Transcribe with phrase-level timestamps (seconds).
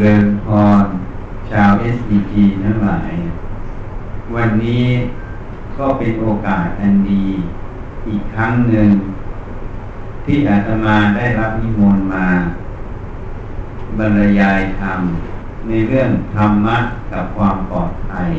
[0.00, 0.46] เริญพ
[0.82, 0.84] ร
[1.50, 2.34] ชาว s อ g
[2.64, 3.12] ทั้งหลาย
[4.34, 4.86] วันนี้
[5.76, 7.24] ก็เป็นโอกาสอันดี
[8.08, 8.90] อีกครั้งหนึ่ง
[10.24, 12.26] ที่อาตมาได้รับนิมนต์มา
[13.98, 15.00] บรรยายธรรม
[15.66, 16.78] ในเรื่องธรรมะ
[17.12, 18.30] กับความปลอดภัย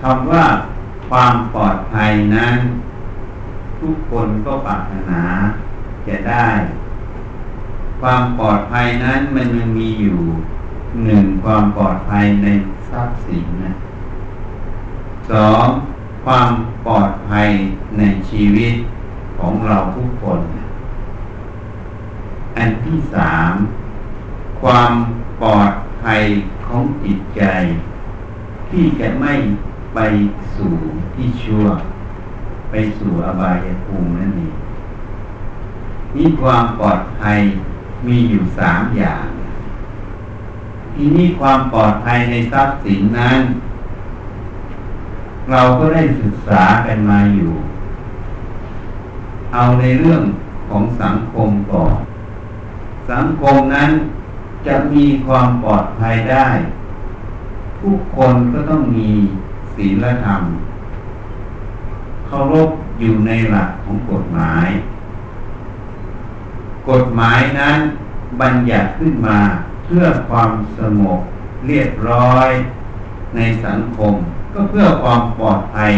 [0.00, 0.44] คำว่า
[1.08, 2.56] ความปลอดภัยนั้น
[3.80, 5.22] ทุกคนก็ปรารถนา
[6.06, 6.48] จะได้
[8.00, 10.18] ความปลอดภัยนั้นมันยังมีอยู่
[11.04, 12.48] หนึ่งความปลอดภัยใน
[12.88, 13.72] ทรัพย์สินนะ
[15.30, 15.66] สอง
[16.24, 16.50] ความ
[16.86, 17.48] ปลอดภัย
[17.98, 18.74] ในชีวิต
[19.38, 20.40] ของเราทุกคน
[22.56, 23.52] อันที่สาม
[24.62, 24.92] ความ
[25.42, 26.22] ปลอดภัย
[26.66, 27.42] ของจิตใจ
[28.68, 29.34] ที่จะไม่
[29.94, 29.98] ไป
[30.56, 30.74] สู่
[31.14, 31.66] ที่ชั่ว
[32.70, 34.54] ไปสู่อบายภูมินั่นเอง
[36.16, 37.40] นี่ความปลอดภัย
[38.06, 39.26] มีอยู่สามอย่าง
[40.94, 43.40] ทีนี้ความปลอดภัยในทรัพย์สินนั้น
[45.50, 47.52] เราก็ได้ศึกษากันมาอยู่
[49.54, 50.22] เอาในเรื่อง
[50.68, 51.96] ของสังคมก่อน
[53.10, 53.90] สังคมนั้น
[54.66, 56.48] จะมีความปลอดภัยได้
[57.82, 59.10] ทุกคนก็ต้องมี
[59.74, 60.42] ศีลธรรม
[62.26, 62.70] เคารพ
[63.00, 64.66] อยู่ในหลักของกฎหมาย
[66.88, 67.78] กฎหมายนั้น
[68.40, 69.38] บัญญัติขึ้นมา
[69.84, 71.20] เพื่อความสงบ
[71.66, 72.48] เรียบร้อย
[73.36, 74.14] ในสังคม
[74.52, 75.92] ก็เพื่อความปลอดภัย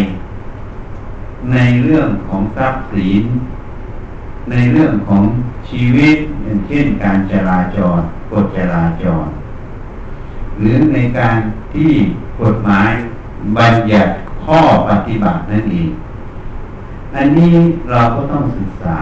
[1.52, 3.24] ในเรื่องของทรัพย์สิน
[4.50, 5.22] ในเรื่องของ
[5.68, 9.26] ชีวิตอย่างเช่นการจราจรกฎจราจร
[10.58, 11.36] หรือในการ
[11.74, 11.92] ที่
[12.40, 12.90] กฎหมาย
[13.58, 14.12] บัญญัติ
[14.44, 15.90] ข้อปฏิบัตินั่นเอง
[17.16, 17.54] อันนี้
[17.90, 19.00] เราก็ต้องศึกษา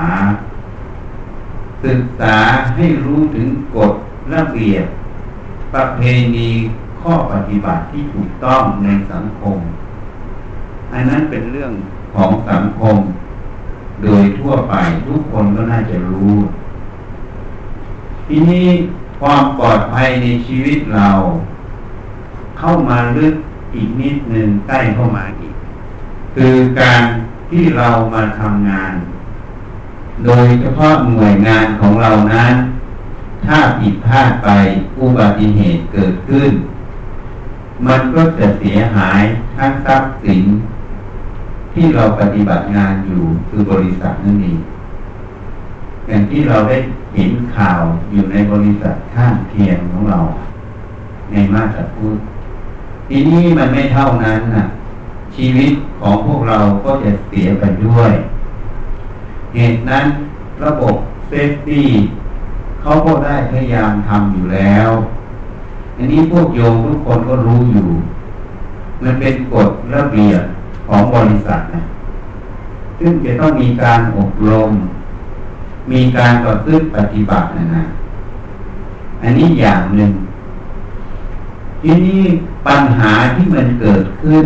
[1.85, 2.37] ศึกษา
[2.77, 3.93] ให้รู้ถึงกฎ
[4.35, 4.87] ระเบียบ
[5.75, 6.01] ประเพ
[6.37, 6.51] ณี
[7.01, 9.59] ข้อปฏิบัติที่ถูกต้องในสังคม
[10.93, 11.73] อันนั้นเป็นเรื่อง
[12.15, 12.97] ของสังคม
[14.03, 14.75] โดยทั่วไป
[15.07, 16.35] ทุกคนก็น่าจะรู้
[18.27, 18.69] ทีนี้
[19.21, 21.11] ความปลอดภัยในชีวิตเรา
[22.59, 23.35] เข้ามาลึก
[23.75, 25.55] อีกนิดหนึ่งใกล้เข้ามาอีก
[26.35, 27.03] คือการ
[27.51, 28.93] ที่เรามาทำงาน
[30.25, 32.55] โดยเฉพาะหน่วยงานของเรานั้น
[33.47, 34.49] ถ้าผิดพลาดไป
[34.99, 36.51] อุบัติเหตุเกิดขึ้น
[37.87, 39.23] มันก็จะเสียหาย
[39.57, 40.45] ทั้งทรัพย์สิน
[41.73, 44.61] ที่เราปฏิบัติงานอยู่คือบริษัทนั่นเอง
[46.07, 46.77] อย่างที่เราได้
[47.17, 50.21] เห็นข่าวอยู่ในบริษัทข้างเคียงของเรา
[51.31, 52.19] ในมาตรพูด
[53.09, 54.65] ทีนี้มันไม่เท่านั้นนะ
[55.35, 58.13] ชีวิตของพวกเราก็จะเสียไปด้วย
[59.55, 60.07] เหตุนั้น
[60.65, 60.95] ระบบ
[61.29, 61.89] เซฟตี้
[62.81, 64.91] เขาก็ได้พยายามทำอยู่แล้ว
[65.97, 67.89] อันนี้พวกโยมทุกคนก็รู้อยู่
[69.03, 70.43] มันเป็นกฎระเบียบ
[70.89, 71.83] ของบริษัทนะ
[72.99, 74.71] ซึ่งจะต้องมีการอบรม
[75.93, 77.85] มีการต่อซื้อปฏิบัตินะนะ
[79.23, 80.13] อันนี้อย่างหนึ่ง
[81.83, 82.21] ทีนี้
[82.67, 84.45] ปัญหาที่มันเกิดขึ้น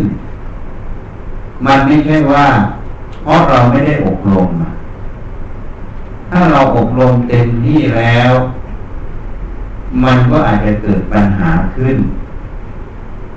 [1.65, 2.45] มันไม่ใช่ว่า
[3.23, 4.49] เพราะเราไม่ได้อบรม
[6.37, 8.33] ถ้าเราอบรมเต็มที่แล้ว
[10.03, 11.97] มันก็อาจจะเกิดปัญหาขึ้น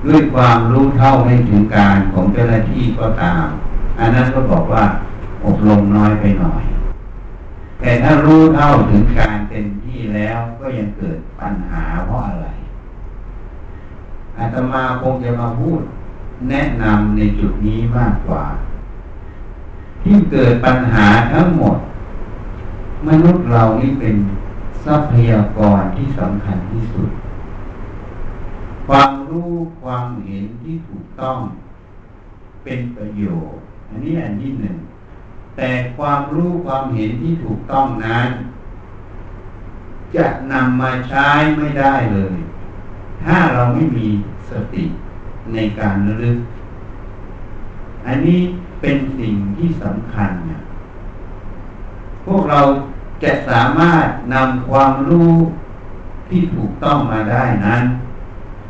[0.07, 3.47] ด้วยความรู้เท่าไม่ถึงการของเจ้าหน้าที่ก็ตาม
[3.99, 4.85] อันนั้นก็บอกว่า
[5.45, 6.63] อบรมน้อยไปหน่อย
[7.81, 12.47] แต่ถ้ารู้เท่าถึงการเต็มที่แล้วก็ยังเกิดปัญหาเพราะอะไร
[14.39, 15.81] อาตมาคงจะมาพูด
[16.51, 18.45] แนะนำในจุดนี้มากกว่า
[20.03, 21.79] ที่เกิดปัญหาทั้งหมด
[23.07, 24.17] มนุษย์เรานี่เป็น
[24.85, 27.11] ทรัพยากรที่สำคัญที่สุด
[28.87, 31.39] ความรู้ความเห็นที่ถูกต้อง
[32.65, 34.77] เป็นประโยชน์ อันนี้อันที่หนึ่ง
[35.57, 38.29] แต่ความรู้ความเห็นที่ถูกต้องนั้น
[40.17, 42.37] จะนำมาใช้ไม่ได้เลย
[43.25, 44.09] ถ้าเราไม่มี
[44.51, 44.85] สติ
[45.53, 46.39] ในการระลึก
[48.07, 48.41] อันนี้
[48.81, 50.61] เป็นสิ่งที่สำคัญเนี่ย
[52.29, 52.61] พวกเรา
[53.23, 55.33] จะสามารถนำความรู้
[56.29, 57.83] ที่ถูกต้องมาได้นั้น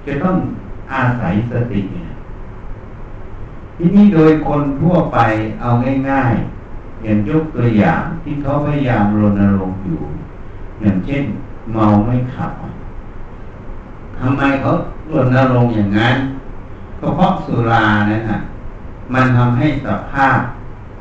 [0.07, 0.37] จะต้อง
[0.93, 2.11] อาศัยสติเนี่ย
[3.77, 5.19] ทีนี้โดยคนทั่วไป
[5.61, 5.69] เอา
[6.11, 10.01] ง่ายๆ อย่างยกตัวอย่างที่เขาพยายามรณรงค์อยู่
[10.81, 11.25] อย่างเช่น
[11.73, 12.53] เมาไม่ขับ
[14.19, 14.71] ทำไมเขา
[15.13, 16.17] รณรงค์อย่างนั้น
[16.99, 18.37] ก็เพราะสุรานะฮะ
[19.13, 20.39] มันทำให้สภาพ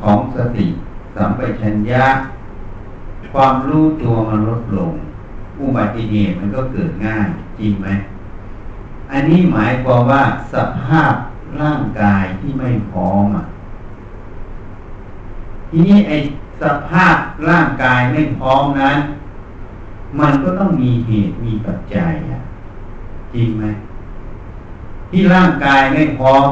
[0.02, 0.66] ของสติ
[1.16, 2.06] สัมปชัญญะ
[3.34, 4.94] ความรู้ตัวมันลดลง
[5.60, 7.28] อุบัติเหตุมันก็เกิดง่าย
[7.60, 7.88] จริงไหม
[9.12, 11.14] อันนี้หมายความว่าสภาพ
[11.62, 13.46] ร่างกายที่ไม่พร้อมอะ
[15.70, 16.18] ทีนี้ไอ้
[16.62, 17.16] สภาพ
[17.50, 18.98] ร่างกายไม่พร้อมนั้น
[20.20, 22.40] มันก็ต้องมีเหตุมีปัจจัยอะ
[23.34, 23.66] จริงไหม
[25.10, 26.48] ที่ร่างกายไม่พร้อม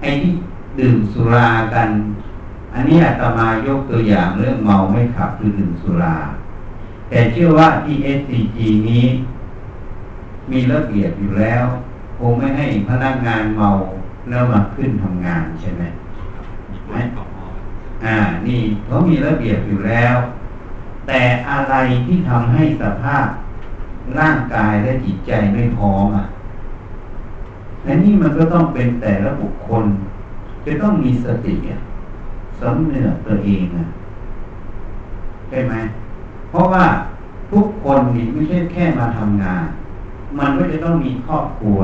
[0.00, 0.32] ไอ้ที่
[0.78, 1.88] ดื่มสุรากัน
[2.74, 6.16] อันนี้อาตมายกตัวอย่างเรื่องเมาไม่ขับคือดื่มสุรา
[7.08, 9.06] แต่เชื่อว่าที่ SCG นี้
[10.50, 11.64] มีระเบียบอยู่แล้ว
[12.18, 13.68] คงไม่ให้พนักงานเมา
[14.28, 15.82] แล้วมาขึ้นทำงานใช่ไหม
[18.04, 18.16] อ่า
[18.46, 20.16] นี่เขามีระเบียบอยู่แล้ว
[21.06, 21.20] แต่
[21.50, 21.74] อะไร
[22.06, 23.26] ที่ทำให้สภาพ
[24.18, 26.24] ร่างกายและจิตใจไม่พร้อมอะ
[27.86, 29.84] อันนี้มันก็ต้องเป็นแต่ละบุคคล
[30.64, 31.54] จะต้องมีสติ
[32.60, 33.84] สำเนือตัวเองนะ
[35.48, 35.74] ใช่ไหม
[36.50, 36.84] เพราะว่า
[37.50, 39.64] ทุกคนนี่ไม่ใช่แค่มาทำงาน
[40.38, 41.80] มันก็จะต้องมีครอบครัว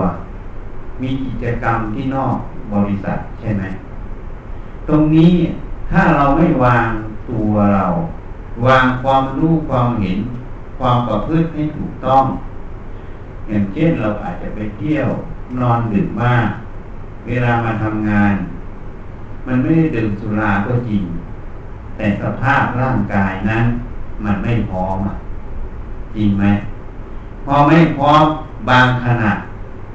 [1.03, 2.37] มีกิจกรรมที่นอก
[2.73, 3.65] บริษัทใช่ไหม
[4.89, 5.33] ตรงนี้
[5.91, 6.89] ถ้าเราไม่วาง
[7.31, 7.87] ตัวเรา
[8.67, 10.19] วางความรู้ความเห็น
[10.79, 12.25] ความประพฤติให้ถูกต้อง
[13.49, 15.09] อย่างเช่นเราอาจจะไปเที่ยว
[15.61, 16.49] นอนดึกมาก
[17.27, 18.35] เวลามาทำงาน
[19.47, 21.03] มันไม่ได้ดื่มสุราก็จริง
[21.97, 23.65] แต่สภาพร่างกายนั้น
[24.25, 24.99] มันไม่พร้อม
[26.17, 26.45] จริงไหม
[27.45, 28.23] พอไม่พร้อม
[28.69, 29.33] บางขณะ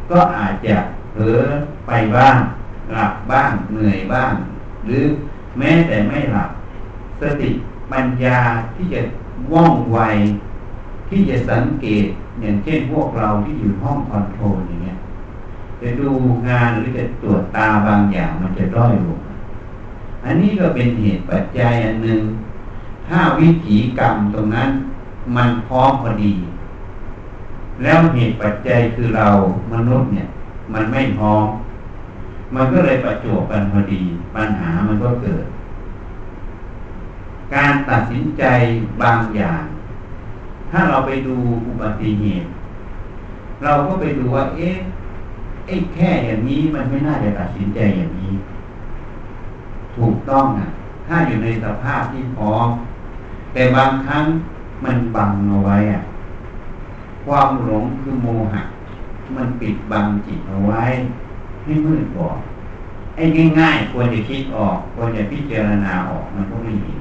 [0.10, 0.76] ก็อาจจะ
[1.14, 1.40] เผลอ
[1.88, 2.38] ไปบ้าง
[2.94, 4.32] หลับบ้างเหนื่อยบ้าง
[4.86, 5.04] หรือ
[5.58, 6.50] แม้แต่ไม่หลับ
[7.22, 7.50] สติ
[7.92, 8.40] ปัญญา
[8.76, 9.02] ที่จะ
[9.52, 10.00] ว่องไว
[11.10, 12.06] ที่จะสังเกต
[12.42, 14.98] อย่างเช่นพวกเราที่อยู่ห้องคอนโทรลอย่างเงี้ย
[15.82, 16.10] จะดู
[16.48, 19.20] งานหรือจะตรวจตาบางอย่างมันจะด้อยลง
[20.26, 22.22] อันนี้ก็เป็นเหตุปัจจัยอันหนึ่ง
[23.08, 24.70] ถ้าวิถีกรรมตรงนั้น
[25.36, 26.34] มันพร้อมพอดี
[27.84, 29.28] แล้วเหตุปัจจัยคือเรา
[29.74, 30.28] มนุษย์เนี่ย
[30.74, 31.46] มันไม่พร้อม
[32.54, 34.02] มันก็เลยประจวบกันพอดี
[34.36, 35.46] ปัญหามันก็เกิด
[37.54, 38.44] การตัดสินใจ
[39.02, 39.64] บางอย่าง
[40.72, 41.36] ถ้าเราไปดู
[41.68, 42.48] อุบัติเหตุ
[43.64, 44.78] เราก็ไปดูว่า เอ๊ะ
[45.68, 48.34] ไอ้แค่อย่างนี้มันไม่น่าจะตัดสินใจอย่างนี้
[49.98, 50.68] ถูกต้องนะ
[51.08, 52.68] ถ้าอยู่ในสภาพที่พร้อม
[53.54, 54.26] แต่บางครั้ง
[54.84, 56.02] มันบังเอาไว้อะ
[57.26, 58.64] ความหลงคือโมหะ
[59.36, 60.84] มันปิดบังจิตเอาไว้
[61.64, 62.38] ให้มืดบอด
[63.16, 63.24] ไอ้
[63.60, 67.00] ง่ายๆควรจะคิดออกควรจะพิจารณาออกมันก็ไม่เห็น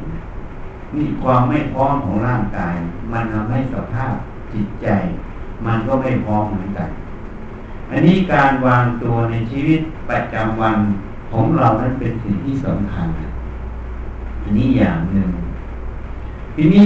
[0.95, 2.75] นี่ความไม่พร้อมของร่างกาย
[3.13, 4.15] มันทำให้สภาพ
[4.53, 4.89] จิตใจ
[5.67, 6.89] มันก็ไม่พร้อมเหมือนกัน
[7.91, 10.79] อันนี้การวางตัวในชีวิตประจำวัน
[11.35, 13.07] ของเรานั้นเป็นสิ่งที่สำคัญ
[14.43, 15.31] อันนี้อย่างหนึ่ง
[16.55, 16.85] ทีนี้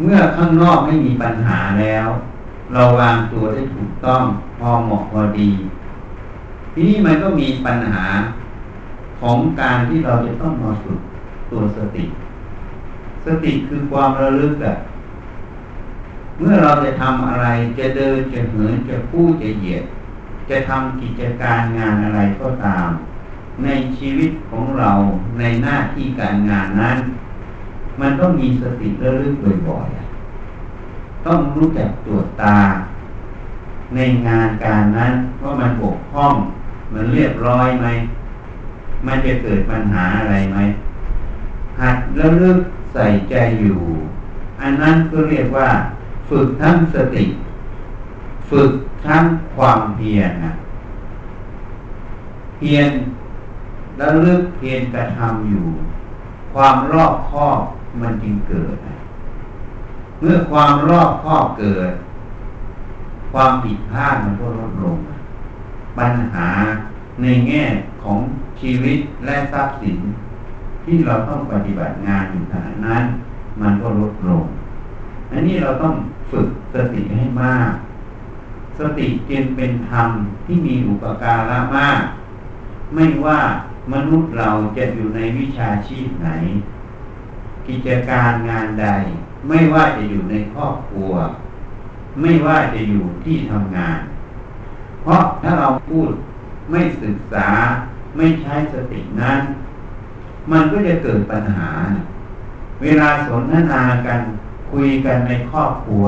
[0.00, 2.08] เมื่อข้างนอกไม่มีปัญหาแล้ว
[2.72, 4.22] เราวางตัวได้ถูกต้อง
[4.58, 5.50] พอเหมาะพอดี
[6.72, 8.04] ทีนี้มันก็มีปัญหา
[9.20, 11.00] ของการที่เราจะต้องมาฝึก
[11.50, 12.04] ตัวสติ
[13.24, 14.74] สติคือความระลึกอะ
[16.38, 17.46] เมื่อเราจะทำอะไร
[17.78, 19.84] จะเดินจะเหินจะพูดจะเหยียด
[20.50, 22.88] จะทำกิจการงานอะไรก็ตาม
[23.62, 23.68] ใน
[23.98, 24.90] ชีวิตของเรา
[25.38, 26.98] ในหน้าที่การงานนั้น
[28.00, 29.34] มันต้องมีสติระลึก
[29.68, 32.58] บ่อยๆต้องรู้จักตรวจตา
[33.94, 35.12] ในงานการนั้น
[35.42, 36.34] ว่ามันบกพร่อง
[36.92, 37.86] มันเรียบร้อยไหม
[39.06, 40.58] มันจะเกิดปัญหาอะไรไหม
[41.80, 42.58] หัดระลึก
[42.92, 43.80] ใส่ใจอยู่
[44.60, 45.68] อันนั้นก็เรียกว่า
[46.28, 47.24] ฝึกทั้งสติ
[48.50, 48.70] ฝึก
[49.06, 49.24] ทั้ง
[49.54, 50.52] ความเพียรนะ
[52.58, 52.90] เพียร
[53.96, 55.66] แล้วลึกเพียรกระทำอยู่
[56.54, 57.60] ความรอบคอบ
[58.00, 58.76] มันจึงเกิด
[60.20, 61.92] เมื่อความรอบคอบเกิด
[63.32, 64.98] ความผิดพลาดมันก็ลดลง
[65.98, 66.48] ปัญหา
[67.22, 67.62] ในแง่
[68.02, 68.18] ของ
[68.60, 69.98] ชีวิตและทรัพย์สิน
[70.84, 73.04] ที่เราต้องปฏิบัติงานอยู่ขณะนั้น
[73.60, 74.44] มันก็ลดลง
[75.30, 75.94] อันนี้เราต้อง
[76.30, 77.72] ฝึกสติให้มาก
[78.78, 80.08] สติจึงเป็นธรรม
[80.44, 82.02] ที่มีอุปการะมาก
[82.94, 83.40] ไม่ว่า
[83.92, 86.30] มนุษย์เราจะอยู่ในวิชาชีพไหน
[87.66, 88.88] กิจการงานใด
[89.48, 91.12] ไม่ว่าจะอยู่ในครอบครัว
[92.20, 93.98] ไม่ว่าจะอยู่ที่ทำงาน
[95.02, 96.10] เพราะถ้าเราพูด
[96.70, 97.48] ไม่ศึกษา
[98.16, 99.40] ไม่ใช้สตินั้น
[100.50, 101.70] มันก็จะเกิดปัญหา
[102.82, 104.20] เวลาสนทนากัน
[104.70, 106.06] คุยกันในครอบครัว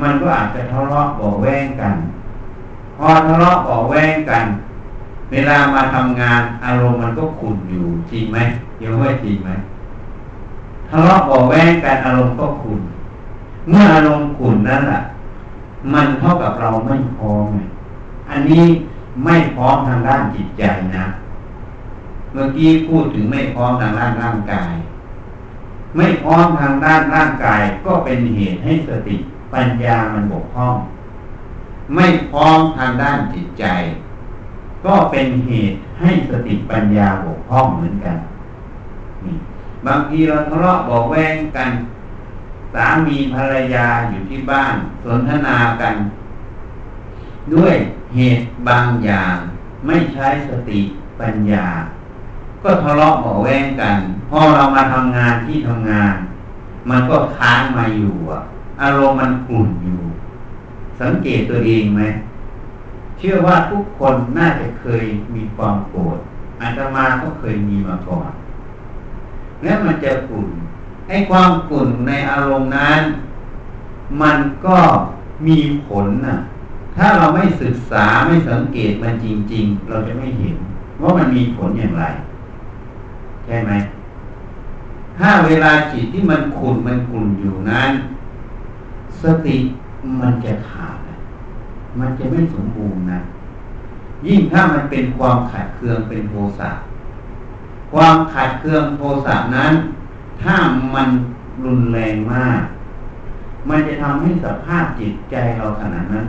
[0.00, 1.94] มันก็อาจจะทะเลาะเบาแวงกัน
[2.98, 4.44] พอทะเลาะเบาแวงกัน
[5.32, 8.38] เวลามาทำงานอารมณ์มันก็ขุ่นอยู่จริงไหม
[8.82, 9.50] ยังว่าจริงไหม
[10.88, 12.80] ทะเลาะเบาแวงกันอารมณ์ก็ขุ่น
[13.68, 15.00] เมื่ออารมณ์ขุ่นนั่นแหละ
[15.92, 17.46] มันเท่ากับเราไม่พร้อม
[18.30, 18.64] อันนี้
[19.24, 20.62] ไม่พร้อมทางด้านจิตใจ
[20.96, 21.06] นะ
[22.32, 24.72] เมื่อกี้พูดถึงไม่พร้อมทางด้านร่างกาย
[25.96, 29.16] ไม่พร้อมทางด้านร่างกายก็เป็นเหตุให้สติ
[29.52, 30.76] ปัญญามันบกพร่อง
[31.94, 33.64] ไม่พร้อมทางด้านจิตใจ
[34.84, 38.18] ก็เป็นเหตุให้สติปัญญาบกพร่องเหมือนกัน
[39.24, 39.34] นี่
[39.86, 41.70] บางทีเราทะเลาะบอกแวงกัน
[42.74, 44.74] สามีภรรยาอยู่ที่บ้าน
[45.04, 45.94] สนทนากัน
[47.54, 47.74] ด้วย
[48.14, 49.36] เหตุบางอย่าง
[49.86, 50.80] ไม่ใช้สติ
[51.20, 51.66] ปัญญา
[52.62, 53.98] ก็ทะเลาะบอกแวงกัน
[54.30, 56.14] พอเรามาทำงานที่ทำงาน
[56.90, 58.14] มันก็ค้างมาอยู่
[58.82, 60.00] อารมณ์มันขุ่นอยู่
[61.00, 62.02] สังเกตตัวเองไหม
[63.22, 66.18] ชื่อว่าทุกคนน่าจะเคยมีความโกรธ
[66.60, 68.30] อาตมาก็เคยมีมาก่อน
[69.62, 70.48] แล้วมันจะกุ่น
[71.08, 73.00] ไอ้ความกุ่นในอารมณ์นั้น
[74.22, 74.78] มันก็
[75.46, 76.36] มีผลน่ะ
[76.96, 80.56] ถ้าเราไม่ศึกษาไม่สังเกตมันจริง ๆ เราจะไม่เห็น
[81.00, 82.04] ว่ามันมีผลอย่างไร
[83.44, 83.72] ใช่ไหม
[85.18, 87.90] ถ้าเวลาจิตที่มันขุ่นมันกุ่นอยู่นั้น
[89.22, 89.56] สติ
[90.20, 91.01] มันจะขาด
[91.98, 93.20] มันจะไม่สมบูรณ์นะ
[94.26, 96.70] ยิ่งถ้ามันเป็นความขัดเคืองเป็นโทสะ
[97.92, 99.72] ความขัดเคืองโทสะนั้น
[100.42, 100.56] ถ้า
[100.94, 101.08] มัน
[101.64, 102.60] รุนแรงมาก
[103.68, 106.26] มันจะทำให้สภาพจิตใจเราขนาดนั้น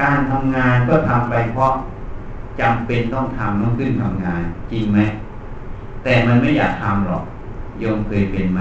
[0.00, 1.72] การทำงานก็ทำไปเพราะ
[2.60, 4.42] จำเป็นต้องทำต้องขึ้นทำงาน
[4.72, 4.98] จริงไหม
[6.02, 7.24] แต่มันไม่อยากทำหรอก
[7.80, 8.60] โยมเคยเป็นไหม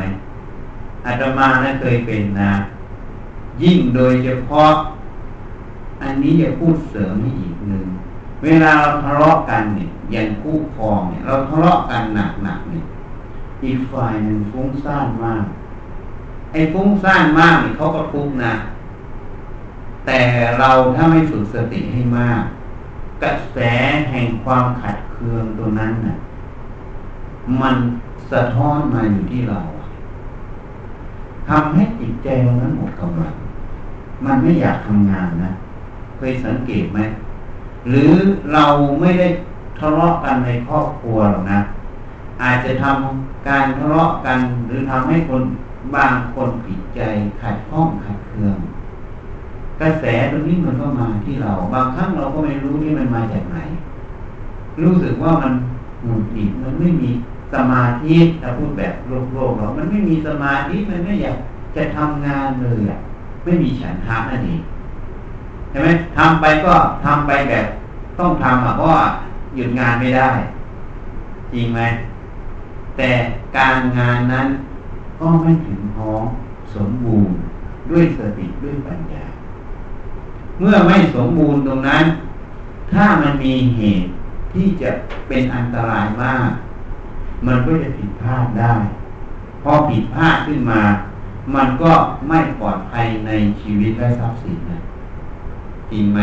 [1.06, 2.52] อาตมานะเคยเป็นนะ
[3.64, 4.72] ยิ่งโดยเฉพาะ
[6.02, 7.86] อันนี้จะพูดเสริมให้อีกหนึ่ง
[8.44, 12.04] เวลาเราทะเลาะกันเนี่ยย่างคู่ครองเนี่ย เราทะเลาะกัน
[12.44, 12.86] หนักๆเนี่ย
[13.64, 15.46] อีกฝ่ายหนึ่งฟุ้งซ่านมาก
[16.52, 18.54] ไอ้ฟุ้งซ่านมากเนี่ยเขาก็ทุกข์นะ
[20.06, 20.20] แต่
[20.60, 22.42] เราถ้าไม่ฝึกสติให้มาก
[23.24, 23.58] กระแส
[24.12, 26.16] แห่งความขัดเคืองตัวนั้นน่ะ
[27.62, 27.76] มัน
[28.32, 29.60] สะท้อนมาอยู่ที่เรา
[31.50, 33.34] ทำให้จิตใจเรานั้นหมดกำลัง
[34.26, 35.52] มันไม่อยากทำงานนะ
[36.32, 37.00] ยสังเกตไหม
[37.90, 38.12] หรือ
[38.54, 38.66] เรา
[39.02, 39.28] ไม่ได้
[39.80, 41.60] ทะเลาะกันในครอบครัวหรอกนะ
[42.42, 45.44] อาจจะทำการทะเลาะกันหรือทำให้คน
[45.96, 47.02] บางคนผิดใจ
[47.42, 48.58] ขัดข้องขัดเคือง
[49.82, 53.58] กระแสตรงนี้มันก็มาที่เรา บางครั้งเราก็ไม่รู้ที่มันมาจากไหน
[54.82, 55.54] รู้สึกว่ามัน
[56.04, 57.10] หงุดหงิดมันไม่มี
[57.54, 61.38] สมาธิถ้าพูดแบบโลกโลกเรามันไม่มีสมาธิมันไม่อยาก
[61.76, 63.00] จะทำงานเลยอะ
[63.44, 64.62] ไม่มีฉันทะนั่นเอง
[65.78, 66.74] ช่ไหมทำไปก็
[67.06, 67.66] ทำไปแบบ
[68.20, 69.04] ต้องทำอะเพราะว่า
[69.56, 70.32] หยุดงานไม่ได้
[71.54, 71.82] จริงไหม
[72.98, 73.10] แต่
[73.58, 74.48] การงานนั้น
[75.20, 76.24] ก็ไม่ถึงพร้อม
[76.76, 77.36] สมบูรณ์
[77.90, 79.26] ด้วยสติด้วยปัญญา
[80.60, 82.06] เมื่อไม่สมบูรณ์ตรงนั้น
[82.92, 84.10] ถ้ามันมีเหตุ
[84.54, 84.90] ที่จะ
[85.28, 86.50] เป็นอันตรายมาก
[87.46, 88.74] มันก็จะผิดพลาดได้
[89.64, 90.82] พอผิดพลาดขึ้นมา
[91.56, 91.92] มันก็
[92.30, 94.80] ไม่ปลอดภัยในชีวิตและทรัพย์สินนะ
[95.92, 96.20] จริงไหม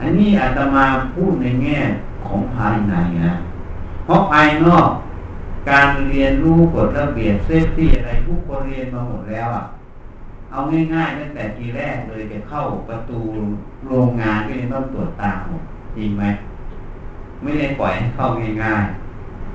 [0.00, 1.78] อันนี้อาตมาพูดในแง่
[2.26, 3.32] ของภายในนะ
[4.04, 4.88] เพราะภายนอก
[5.70, 9.64] การเรียนรู้กฎระเบียบ safety อะไรทุกคนเรียนมาหมดแล้วอะ
[10.50, 10.58] เอา
[10.94, 13.18] ง่ายๆตั้งแต่ทีแรกเลยจะเข้าประตู
[13.88, 15.62] โรงงานก็ยังต้องตรวจตาหมด
[15.96, 16.24] จริงไหม
[17.42, 18.26] ไม่ได้ปล่อยให้เข้า
[18.62, 18.84] ง่าย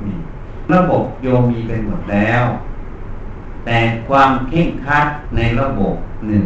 [0.02, 2.44] ๆระบบโยมีเป็นหมดแล้ว
[3.66, 5.96] แต่ความเข่งคัดในระบบ
[6.28, 6.46] หนึ่ง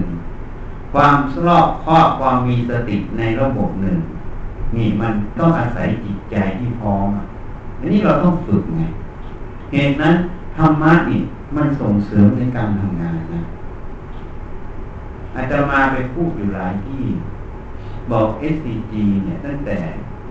[0.94, 1.16] ความ
[1.48, 3.98] รอบครอบความมีสติในระบบหนึ่ง
[4.76, 7.08] นี่มันต้องอาศัยจิตใจที่พร้อม
[7.80, 8.82] อันนี้เราต้องฝึกไง
[9.72, 10.16] เหตุนั้น
[10.58, 11.20] ธรรมะนี่
[11.56, 13.42] มันส่งเสริมในการทำงานนะ
[15.36, 17.04] อาจารมาไปพูดอยู่หลายที่
[18.12, 18.94] บอก SCG
[19.26, 19.78] เนี่ย ตั้งแต่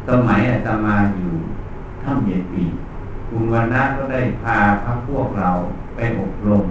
[0.08, 1.32] สมัยอาจารมาอยู่
[2.02, 2.64] ถ้ำเยปี
[3.28, 5.50] คุณวันนะก็ได้พาพระพวกเรา
[5.94, 6.64] ไปอบรม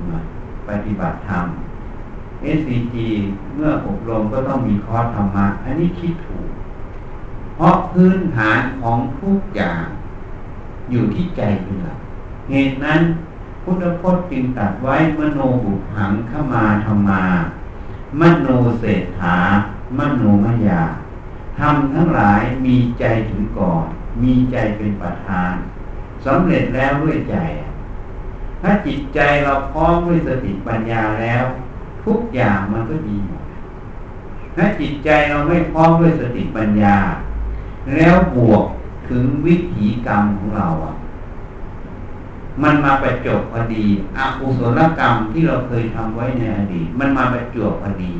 [0.68, 1.46] ปฏิบัติธรรม
[2.58, 2.96] SCG
[3.56, 6.50] เมื่ออบรมก็ต้องมีคอร์สธรรมะ อันนี้คิดถูก
[7.56, 9.86] เพราะพื้นฐานของทุกอย่าง
[10.92, 11.98] อยู่ที่ใจเป็นหลัก
[12.50, 13.02] เหตุนั้น
[13.64, 17.24] พุทธพจน์จึงตัดไว้มโนบุหังขมาธรรมา
[18.20, 18.48] มโน
[18.80, 19.38] เศรษฐา
[19.98, 20.84] มโนมยา
[21.60, 23.86] ทำทั้งหลายมีใจถึงก่อน
[24.24, 25.54] มีใจเป็นประธาน
[26.26, 27.36] สำเร็จแล้วด้วยใจ
[28.62, 31.44] ถ้าจิตใจเราพร้อมด้วยสติปัญญาแล้ว
[32.08, 33.44] ทุกอย่างมันก็ดีหมด
[34.56, 36.98] ถ้าจิตใจเราไม่พร้อมด้วยสติปัญญา
[37.96, 38.66] แล้วบวก
[39.10, 40.94] ถึงวิถีกรรมของเราอะ
[42.64, 43.86] มันมาประจบพอดี
[44.18, 48.12] อากุศลกรรมที่เราเคยทำไว้ในอดีตมันมาประจบพอดี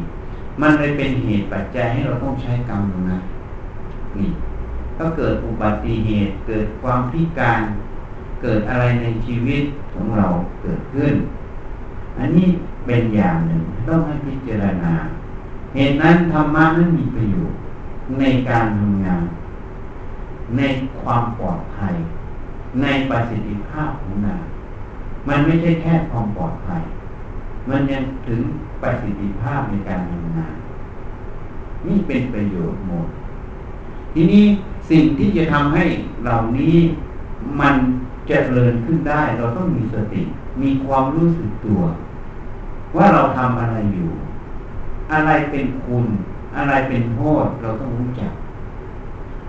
[0.62, 3.18] มันเลยเป็นเหตุปัจจัยให้เราต้องใช้กรรมนะ
[4.18, 4.30] นี่
[4.98, 7.62] ก็เกิดอุบัติเหตุเกิดความพิการ
[8.42, 9.64] เกิดอะไรในชีวิต
[9.94, 10.28] ของเรา
[10.62, 11.14] เกิดขึ้น
[12.20, 12.48] อันนี้
[12.88, 14.94] เป็นอย่างหนึ่ง ต้องให้พิจารณา
[15.76, 17.60] เหตุนั้นธรรมะนั้นมีประโยชน์
[18.20, 19.24] ในการทำงาน
[20.58, 20.62] ใน
[21.02, 21.94] ความปลอดภัย
[22.82, 24.44] ในประสิทธิภาพของงาน
[25.28, 26.82] มันไม่ใช่แค่ความปลอดภัย
[27.70, 28.42] มันยังถึง
[28.82, 30.56] ประสิทธิภาพในการทำงาน
[31.88, 33.08] นี่เป็นประโยชน์หมด
[34.14, 34.46] ทีนี้
[34.90, 35.86] สิ่งที่จะทำให้
[36.24, 36.76] เหล่านี้
[37.60, 37.76] มัน
[38.30, 40.22] จเจริญขึ้นได้ เราต้องมีสติ
[40.62, 41.82] มีความรู้สึกตัว
[42.98, 44.10] ว่าเราทำอะไรอยู่
[45.12, 46.06] อะไรเป็นคุณ
[46.56, 48.34] อะไรเป็นโทษเราต้องรู้จัก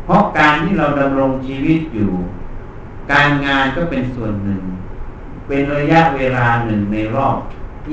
[0.05, 2.11] เพราะการที่เราดำรงชีวิตอยู่
[3.13, 4.63] การงานก็เป็นส่วนหนึ่ง
[5.47, 7.37] เป็นระยะเวลาหนึ่งในรอบ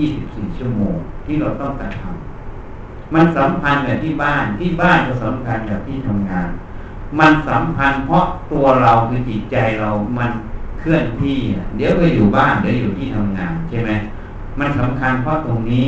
[0.02, 0.96] 24 ชั่วโมง
[1.26, 6.50] ที่เราต้องกระทำมันสัมพันธ์กับที่บ้านที่บ้านก็สำคัญกับที่ทำงาน
[7.20, 10.32] มันสัมพันธ์เพราะตัวเราคือจิตใจเรามัน
[10.80, 11.38] เคลื่อนที่
[11.78, 13.92] เดี๋ยวก็อยู่บ้านเดี๋ยวอยู่ที่ทำงานใช่ไหม
[14.60, 15.88] มันสำคัญเพราะตรงนี้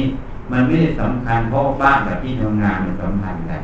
[0.51, 3.61] มันไม่ได้สำคัญเพราะบ้านกับที่ทำงานมันสัมพันธ์กัน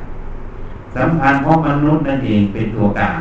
[0.97, 3.19] สำคัญเพราะมนุษย์นั่นเองเป็นตัวกลาง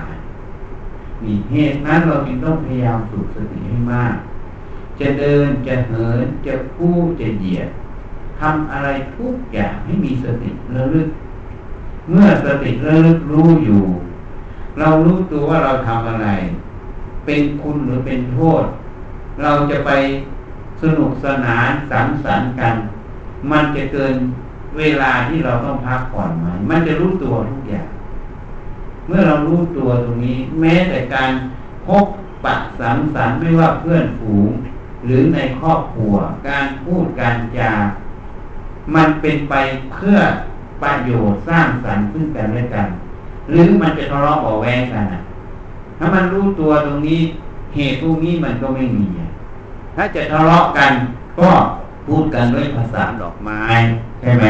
[1.23, 4.15] มีเหตุนั้นเราจึงต้องพยายามฝึกสติให้มาก
[5.01, 7.69] จะเดินจะเหินจะพูดจะเหยียด
[8.41, 11.09] ทำอะไรทุกอย่างให้มีสติระลึก
[12.11, 13.83] เมื่อสติระลึกรู้อยู่
[14.79, 16.29] เรารู้ตัวว่าเราทำอะไร
[17.27, 18.65] เป็นคุณหรือเป็นโทษ
[19.43, 19.91] เราจะไป
[20.83, 22.75] สนุกสนานสังสรรค์กัน
[23.51, 24.15] มันจะเกิน
[24.79, 27.89] เวลาที่เราต้องพักผ่อนไหมมันจะรู้ตัวทุกอย่าง
[29.07, 31.31] เมื่อเรารู้ตัวตรงนี้ แม้แต่การ
[31.87, 32.05] พบ
[32.45, 34.49] ปะสังสรรค์ไม่ว่าเพื่อนฝูง
[35.05, 36.15] หรือในครอบครัว
[36.49, 37.73] การพูดการจา
[38.95, 39.55] มันเป็นไป
[39.93, 40.19] เพื่อ
[40.83, 42.87] ประโยชน์สร้างสรรค์ซึ่งกันและกัน
[43.53, 45.05] หรือมันจะทะเลาะเบาแวงกัน
[45.99, 47.21] ถ้ามันรู้ตัวตรงนี้
[47.75, 49.07] เหตุพวกนี้มันก็ไม่มี
[49.97, 50.93] ถ้าจะทะเลาะกัน
[51.39, 51.51] ก็
[52.07, 53.63] พูดกันด้วยภาษาดอกไม้
[54.21, 54.47] ใช่ไหม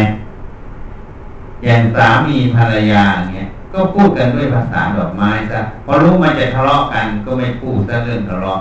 [1.64, 8.60] อย่างสามีภรรยาเนี่ยก็พูดกันด้วยภาษาดอกไม้ซะพอรู้มันจะทะเลาะกัน ก็ไม่พูดซะเรื่องทะเลาะ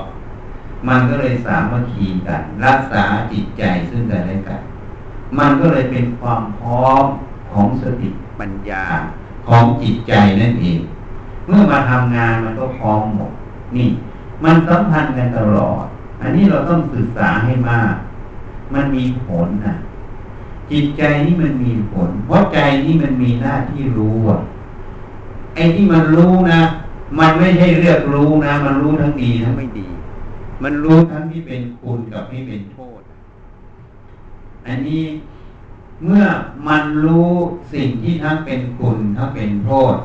[0.87, 4.61] มันก็เลยสามัคคีกัน รักษาจิตใจซึ่งกันและกัน
[5.37, 7.03] มันก็เลยเป็นความพร้อม
[7.51, 8.85] ของสติปัญญา
[9.47, 10.79] ของจิตใจนั่นเอง
[11.47, 13.31] เมื่อมาทำงานมันก็พร้อมหมด
[13.75, 13.89] นี่
[14.43, 15.85] มันสัมพันธ์กันตลอด
[16.21, 17.93] อันนี้เราต้องศึกษาให้มาก
[18.73, 19.75] มันมีผลนะ
[20.71, 24.39] จิตใจนี่มันมีผล เพราะใจนี่มันมีหน้าที่รู้อะ
[25.55, 26.61] ไอ้ที่มันรู้นะ
[27.19, 29.87] มันไม่ใช่เลือกรู้นะ มันรู้ทั้งดีทั้งไม่ดี
[30.63, 33.01] มันรู้ทั้งที่เป็นคุณกับที่เป็นโทษ
[34.67, 35.03] อันนี้
[36.05, 36.25] เมื่อ
[36.67, 37.31] มันรู้
[37.73, 39.95] สิ่งที่ทั้งเป็นคุณทั้งเป็นโทษ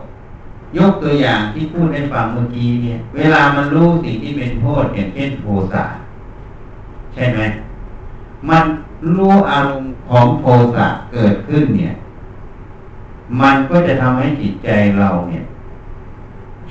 [0.77, 5.85] ยกตัวอย่างที่พูดในฝั่งเมื่อกี้เนี่ย เวลามันรู้สิ่งที่เป็นโทษอย่างเช่นโทสะ
[7.17, 7.41] ใช่ไหม
[8.49, 8.65] มัน
[9.15, 10.45] รู้อารมณ์ของโท
[10.77, 11.93] สะเกิดขึ้นเนี่ย
[13.41, 15.45] มันก็จะทำให้จิตใจเราเนี่ย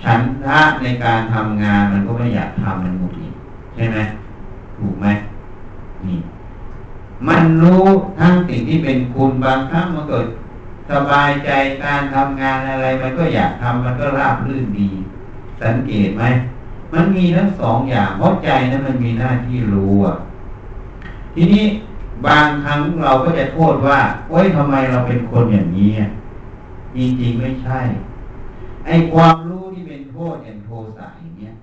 [0.03, 3.36] ฉันทะในการทำงานมันก็ไม่อยากทำมันหงุดหงิด
[3.75, 3.97] ใช่ไหม
[4.77, 5.08] ถูกไหม
[6.05, 6.19] นี่
[7.27, 7.84] มันรู้
[8.19, 10.27] ทั้งสิ่งที่เป็นคุณบางครั้งมันเกิด
[10.91, 11.49] สบายใจ
[11.84, 14.89] การทำงานอะไร มันก็อยากทำมันก็ราบรื่นดี
[15.62, 16.23] สังเกตไหม
[16.93, 20.15] มันมีทั้งสองอย่างเพราะใจนั้นมันมีหน้าที่รู้อะ
[21.35, 21.65] ทีนี้
[22.25, 25.91] บางครั้งเราก็จะโทษว่าโอ๊ยทำไมเราเป็นคนอย่างนี้
[26.95, 27.79] จริงๆไม่ใช่
[28.85, 31.53] ไอ้ความรู้ที่เป็นโทษอย่างโทสะอย่างเงี้ย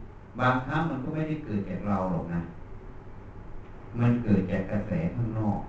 [0.40, 2.40] บางครั้งมันก็ไม่ได้เกิดจากเราหรอกนะ
[4.00, 5.60] มันเกิดจากกระแสข้างนอก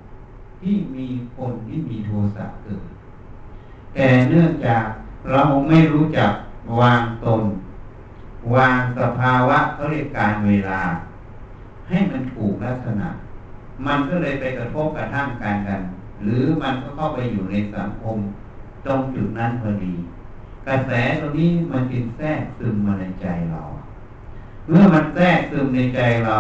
[0.61, 2.85] ที่มีคนที่มีโทสะเกิด
[3.93, 4.85] แต่เนื่องจาก
[5.31, 6.31] เราไม่รู้จัก
[6.79, 7.43] วางตน
[8.55, 10.81] วางสภาวะเขาเรียกการเวลา
[11.89, 13.07] ให้มันถูกลักษณะ
[13.85, 15.81] มันก็เลยไปกระทบกระทั่งกันกัน
[16.23, 18.17] หรือมันก็เข้าไปอยู่ในสังคม
[18.85, 19.93] ตรงจุดนั้นพอดี
[20.67, 23.61] กระแสตรงนี้มันจึงแทรกซึมมาในใจเรา
[24.67, 26.39] เมื่อมันแทรกซึมในใจเรา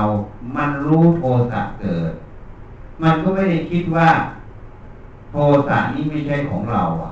[0.55, 2.13] มันรู้โทสะเกิด
[3.03, 4.09] มันก็ไม่ได้คิดว่า
[5.31, 5.35] โท
[5.67, 7.11] สะนี้ไม่ใช่ของเราอะ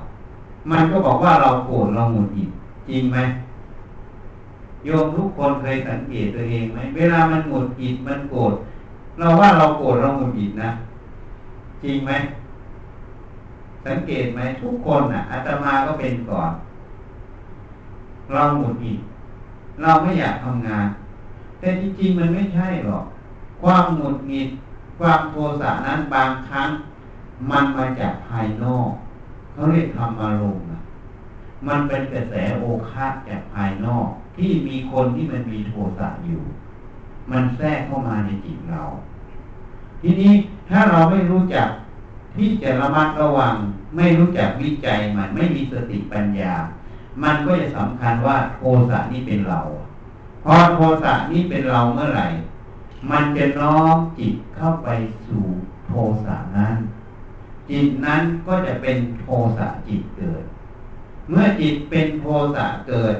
[0.71, 2.51] มันก็บอกว่าเราโกรธเราหงุดหงิด
[2.89, 3.17] จริงไหม
[4.86, 8.53] โยมทุกคนเคยสังเกตตัวเองไหมเวลามันหงุดหงิดมันโกรธ
[9.21, 10.69] เราว่าเราโกรธเราหงุดหงิดนะ
[11.84, 12.12] จริงไหม
[13.86, 16.51] สังเกตไหมทุกคนอะอาตมาก็เป็นก่อน
[18.34, 18.99] เราหงุดหงิด
[19.81, 20.88] เราไม่อยากทำงาน
[21.60, 23.03] แต่จริงๆมันไม่ใช่หรอก
[23.62, 24.49] ความหงุดหงิด
[24.99, 26.69] ความโทสะนั้นบางครั้ง
[27.49, 28.91] มันมาจากภายนอก
[29.53, 30.65] เขาเรียกธรรมารมณ์
[31.67, 34.07] มันเป็นกระแสโอคาจากภายนอก
[34.38, 36.41] ที่มีคนที่มันมีโทสะอยู่
[37.31, 38.81] มันแทรกเข้ามาในจิตเรา
[40.01, 40.33] ทีนี้
[40.69, 41.69] ถ้าเราไม่รู้จัก
[42.35, 43.55] ที่จะระมัดระวัง
[43.95, 46.53] ไม่รู้จักวิจัยมันไม่มีสติปัญญา
[47.23, 49.61] มันก็จะสำคัญว่าโทสะนี้เป็นเรา
[50.43, 52.27] พอโทสะนี้เป็นเราเมื่อไหร่
[53.11, 54.89] มันจะน้อมจิตเข้าไป
[55.27, 55.43] สู่
[55.87, 55.91] โท
[56.25, 56.75] สะนั้น
[57.69, 60.43] จิตนั้นก็จะเป็นโทสะจิตเกิด
[61.29, 63.15] เมื่อจิตเป็นโทสะเกิด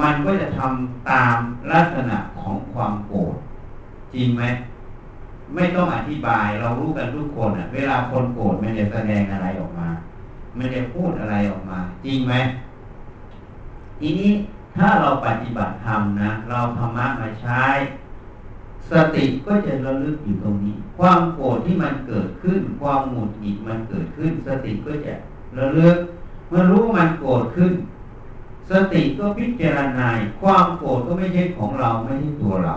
[0.00, 1.36] มันก็จะทำตาม
[1.72, 3.36] ลักษณะของความโกรธ
[4.14, 4.42] จริงไหม
[5.54, 9.88] ไม่ต้องอธิบายเรารู้กันทุกคนอะ เวลาคนโกรธมันจะแสดงอะไรออกมา
[10.56, 12.34] มันจะพูดอะไรออกมา จริงไหม
[14.00, 14.32] ทีนี้
[14.76, 17.62] ถ้าเราปฏิบัติธรรมนะ เราธรรมะมาใช้
[18.90, 25.14] สติก็จะระลึกอยู่ตรงนี้ ความโกรธที่มันเกิดขึ้น ความหงุดหงิดมันเกิดขึ้น สติก็จะ
[25.58, 25.96] ระลึก
[26.48, 27.72] เมื่อรู้มันโกรธขึ้น
[28.70, 30.08] สติก็พิจารณา
[30.40, 32.76] ความโกรธก็ไม่ใช่ของเราไม่ใช่ตัวเรา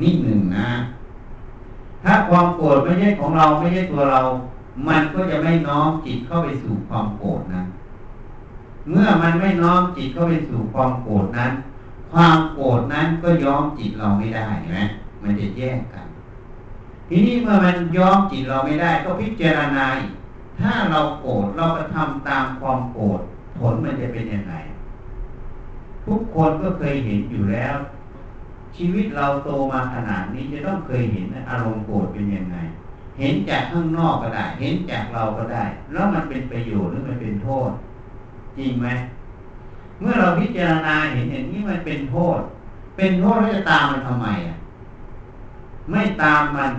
[0.00, 0.68] นี่หนึ่งนะ
[2.04, 4.20] ถ้าความโกรธไม่ใช่ของเราไม่ใช่ตัวเรา
[4.88, 7.62] มันก็จะไม่น้อมจิตเข้าไปสู่ความโกรธนะ
[8.88, 11.52] เมื่อมันไม่น้อมจิตเข้าไปสู่ความโกรธนั้น
[12.12, 14.76] ความโกรธนั้นก็ย้อมจิตเราไม่ได้ไหม
[15.22, 16.06] มันจะแยกกัน
[17.08, 19.86] ทีนี้เมื่อมันย้อมจิตเราไม่ได้ก็พิจารณา
[20.60, 23.20] ถ้าเราโกรธเราก็ทำตามความโกรธ
[23.58, 24.54] ผลมันจะเป็นยังไง
[26.06, 27.76] ทุกคนก็เคยเห็นอยู่แล้ว
[28.80, 32.56] ชีวิตเราโตมาขนาดนี้จะต้องเคยเห็นอารมณ์โกรธเป็นยังไง
[33.18, 35.62] เห็นจากข้างนอกก็ได้ เห็นจากเราก็ได้
[35.92, 37.70] แล้วมันเป็นประโยชน์หรือมันเป็นโทษ
[38.58, 38.88] จริงไหม
[40.00, 42.38] เมื่อเราพิจารณาเห็นอย่างนี้มันเป็นโทษ
[42.96, 44.56] เป็นโทษแล้วจะตามมันทำไมอะ
[45.90, 46.72] ไม่ตามมัน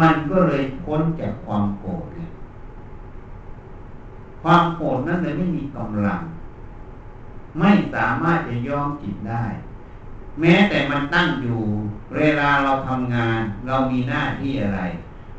[0.00, 2.30] มันก็เลยพ้นจากความโกรธเนี่ย
[4.42, 6.20] ความโกรธนั้นเลยไม่มีกำลัง
[7.58, 9.44] ไม่สามารถจะย้อมจิตได้
[10.40, 11.60] แม้แต่มันตั้งอยู่
[12.16, 14.80] เวลาเราทำงาน เรามีหน้าที่อะไร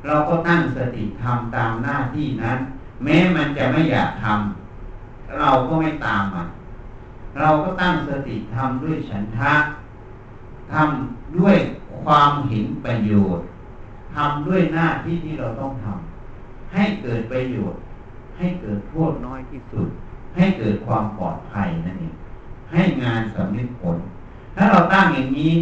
[0.06, 2.58] เราก็ตั้งสติทำตามหน้าที่นั้น
[3.04, 6.48] แม้มันจะไม่อยากทำเราก็ไม่ตามมัน
[7.40, 9.56] เราก็ตั้งสติทำด้วยฉันทะ
[10.72, 11.58] ทำด้วย
[12.04, 13.46] ความเห็นประโยชน์
[14.16, 17.80] ทำด้วยหน้าที่ที่เราต้องทำให้เกิดประโยชน์
[18.38, 19.88] ให้เกิดโทษน้อยที่สุด
[20.36, 22.16] ให้เกิดความปลอดภัยนั่นเอง
[22.72, 23.98] ให้งานสำเร็จผล
[24.56, 25.54] ถ้าเราตั้งอย่างนี้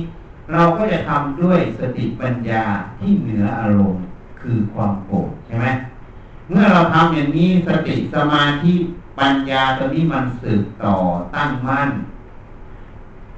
[0.54, 2.64] เราก็จะทำด้วยสติปัญญา
[3.00, 4.04] ที่เหนืออารมณ์
[4.42, 5.68] คือความโกรธใช่ไหม
[6.50, 8.74] เมื่อเราทำอย่างนี้สติสมาธิ
[9.20, 10.96] ปัญญาตัวนี้มันสืบต่อ
[11.36, 11.90] ตั้งมั่น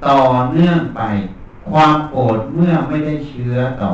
[0.06, 0.20] ต่อ
[0.52, 1.02] เนื่องไป
[1.70, 3.94] ความโกรธเมื่อไม่ได้เชื้อต่อ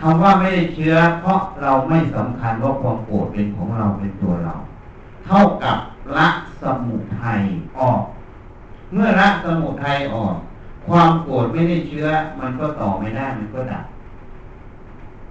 [0.00, 4.54] คำว่าไม่ได้เชื้อ เพราะเราไม่สำคัญว่าความโกรธเป็นของเราเป็นตัวเรา
[5.26, 5.76] เท่ากับ
[6.16, 6.28] ละ
[6.60, 7.40] สมุทัย
[7.78, 8.00] ออก
[8.92, 10.34] เมื่อละสมุทัยออก
[10.86, 13.84] ความโกรธไม่ได้เชื้อ มันก็ต่อไม่ได้มันก็ดับ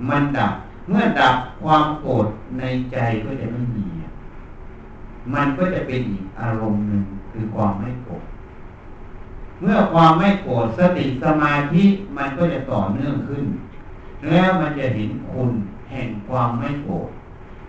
[0.09, 0.53] มันดับ
[0.89, 2.27] เมื่อดับความโกรธ
[2.59, 3.85] ในใจก็จะไม่มี
[5.33, 8.23] มันก็จะเป็นอีกอารมณ์หนึ่งคือความไม่โกรธ
[9.61, 11.83] เมื่อความไม่โกรธสติสมาธิ
[12.17, 13.45] มันก็จะต่อเนื่องขึ้น
[14.29, 15.51] แล้วมันจะเห็นคุณ
[15.91, 17.09] แห่งความไม่โกรธ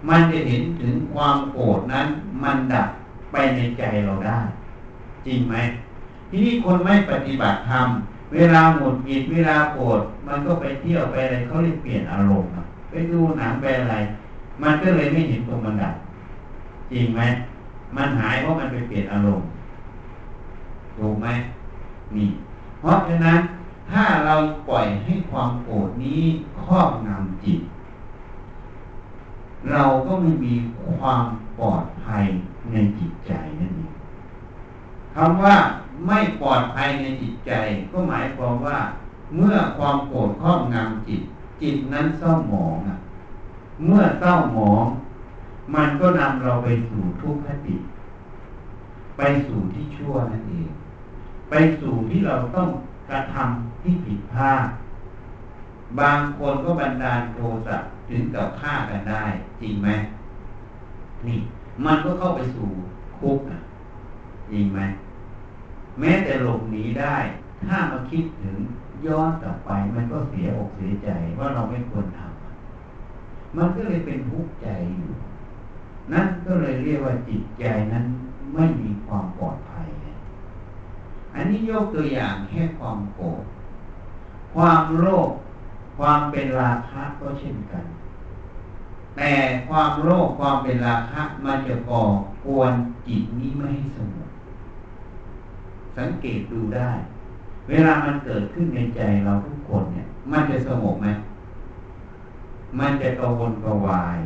[0.08, 2.06] มันจะเห็นถึงความโกรธนั้น
[2.42, 2.88] มันดับ
[3.32, 4.38] ไปในใจเราได้
[5.26, 5.56] จริงไหม
[6.30, 7.86] ทีนี้คนไม่ปฏิบัติธรรม
[8.34, 12.50] เวลาหมดหงิดเวลาโกรธมันก็ไปเที่ยวไปอะไรเขาเรียกเปลี่ยนอารมณ์
[12.90, 13.96] ไปดูหนังไปอะไร
[14.62, 15.94] มันก็เลยไม่เห็นตรงมันดับ
[16.92, 17.20] จริงไหม
[17.96, 19.46] มันหายเพราะมันไปเปลี่ยนอารมณ์
[20.96, 21.26] ถูกไหม
[22.16, 22.28] นี่
[22.80, 23.38] เพราะฉะนั้น
[23.90, 24.34] ถ้าเรา
[24.68, 26.22] ปล่อยให้ความโกรธนี้
[26.62, 27.60] ครอบงำจิต
[29.72, 30.54] เราก็ไม่มี
[30.98, 31.24] ความ
[31.58, 32.24] ปลอดภัย
[32.72, 33.95] ในจิตใจนั่นเอง
[35.16, 35.56] คำว่า
[36.06, 37.52] ไม่ปลอดภัยในจิตใจ
[37.90, 38.78] ก็หมายความว่า
[39.36, 41.22] เมื่อความโกรธครอบงำจิต
[41.62, 42.96] จิตนั้นเศร้าหมองอะ
[43.86, 44.84] เมื่อเศร้าหมอง
[45.74, 47.76] มันก็นำเราไปสู่ทุกขติ
[49.16, 50.68] ไปสู่ที่ชั่วนั่นเอง
[51.50, 52.68] ไปสู่ที่เราต้อง
[53.08, 54.66] กระทำที่ผิดพลาด
[55.98, 57.76] บางคนก็บันดาลโทสะ
[58.08, 59.24] ถึงกับฆ่ากันได้
[59.60, 59.88] จริงไหม
[61.26, 61.38] นี่
[61.84, 62.66] มันก็เข้าไปสู่
[63.18, 63.58] คุกนะ
[64.50, 64.80] จริงไหม
[66.00, 67.16] แม้แต่หลบหนีได้
[67.64, 68.56] ถ้ามาคิดถึง
[69.06, 75.12] ย้อนกลับไป มันก็เสียอกเสียใจว่าเราไม่ควรทำมันก็เลยเป็นทุกข์ใจอยู่
[76.12, 78.04] นั่นก็เลยเรียกว่าจิตใจนั้น
[78.54, 79.86] ไม่มีความปลอดภัย
[81.36, 83.42] อันนี้ยกตัวอย่างแค่ความโกรธ
[84.54, 85.30] ความโลภ
[85.98, 87.84] ความเป็นราคะก็เช่นกัน
[89.16, 89.32] แต่
[89.68, 92.02] ความโลภความเป็นราคะมันจะก่อ
[92.46, 92.72] กวน
[93.06, 94.25] จิตนี้ไม่ให้สงบ
[95.96, 96.90] สังเกตดูได้
[97.68, 101.08] เวลามันเกิดขึ้นในใจเราทุกคนเนี่ย มันจะสงบไหม
[102.78, 104.18] มันจะกระวนกระวาย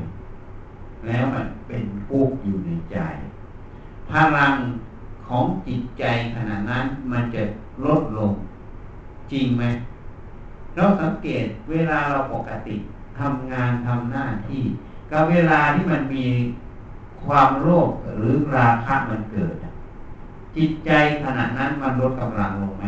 [1.07, 2.99] แล้วมันเป็นทุกข์อยู่ในใจ
[4.11, 4.55] พลัง
[5.27, 6.05] ของจิตใจ
[6.35, 7.43] ขณะนั้นมันจะ
[7.85, 8.33] ลดลง
[9.33, 9.65] จริงไหม
[10.77, 12.77] เราสังเกตเวลาเราปกติ
[13.19, 14.63] ทำงานทำหน้าที่
[15.11, 16.27] กับเวลาที่มันมี
[17.25, 19.55] ความโลภหรือราคะมันเกิด
[20.57, 20.91] จิตใจ
[21.25, 22.85] ขณะนั้นมันลดกำลังลงไหม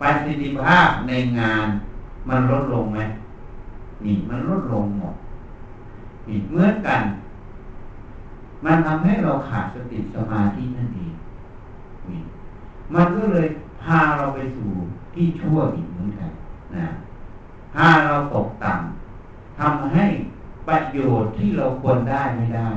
[0.00, 1.66] ประสิทธิภาพในงาน
[2.28, 3.00] มันลดลงไหม
[4.04, 5.14] นี่มันลดลงหมด
[6.28, 7.02] นี่เหมือนกัน
[8.64, 11.14] มันทำให้เราขาดสติสมาธินั่นเอง
[12.10, 12.20] นี่
[12.94, 13.46] มันก็เลย
[13.82, 14.70] พาเราไปสู่
[15.14, 16.30] ที่ชั่วอีกเหมือนกัน
[16.74, 16.86] นะ
[17.74, 20.06] พาเราตกต่ำทำให้
[20.68, 22.68] ประโยชน์ที่เราควรได้ไม่ได้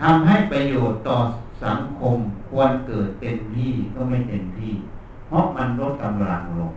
[0.00, 1.16] ทำให้ประโยชน์ต่อ
[1.64, 2.16] สังคม
[2.50, 4.72] ควรเกิดเต็มที่ก็ไม่เต็มที่
[5.26, 6.72] เพราะมันลดกำลังลง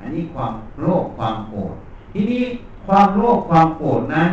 [0.00, 1.74] อันนี้ความโลภความโกรธ
[2.12, 2.42] ทีนี้
[2.86, 4.30] ความโลภความโกรธนั้น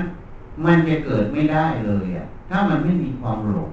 [0.65, 3.71] มันจะเกิดไม่ได้เลยอะ ถ้ามันไม่มีความหลง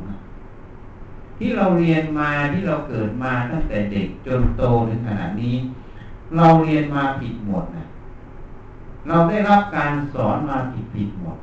[1.38, 5.54] ที่เราเรียนมาที่เราเกิดมาตั้งแต่เด็กจนโตถึงขนาดนี้
[6.36, 7.84] เราเรียนมาผิดหมดนะ
[9.08, 11.38] เราได้รับการสอนมาผิดผิดหมด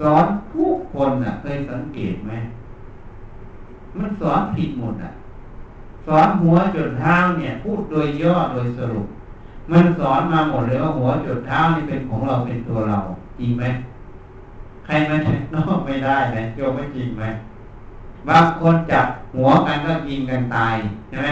[0.00, 2.32] สอนทุกคนอะ เคยสังเกตไหม
[3.98, 5.12] มันสอนผิดหมดอะ
[6.06, 9.06] สอนหัวจนเท้าเนี่ย พูดโดยย่อโดยสรุป
[9.70, 12.98] มันสอนมาหมดเลยว่าหัวจนเท้านี่เป็นของเราเป็นตัวเรา
[13.38, 13.64] จริงไหม
[14.84, 17.24] ใครมาแทนนอกไม่ได้นะโยมไม่จริงไหม
[18.28, 20.76] บางคนจับหัวกันก็ยิงกันตาย
[21.08, 21.28] ใช่ไหม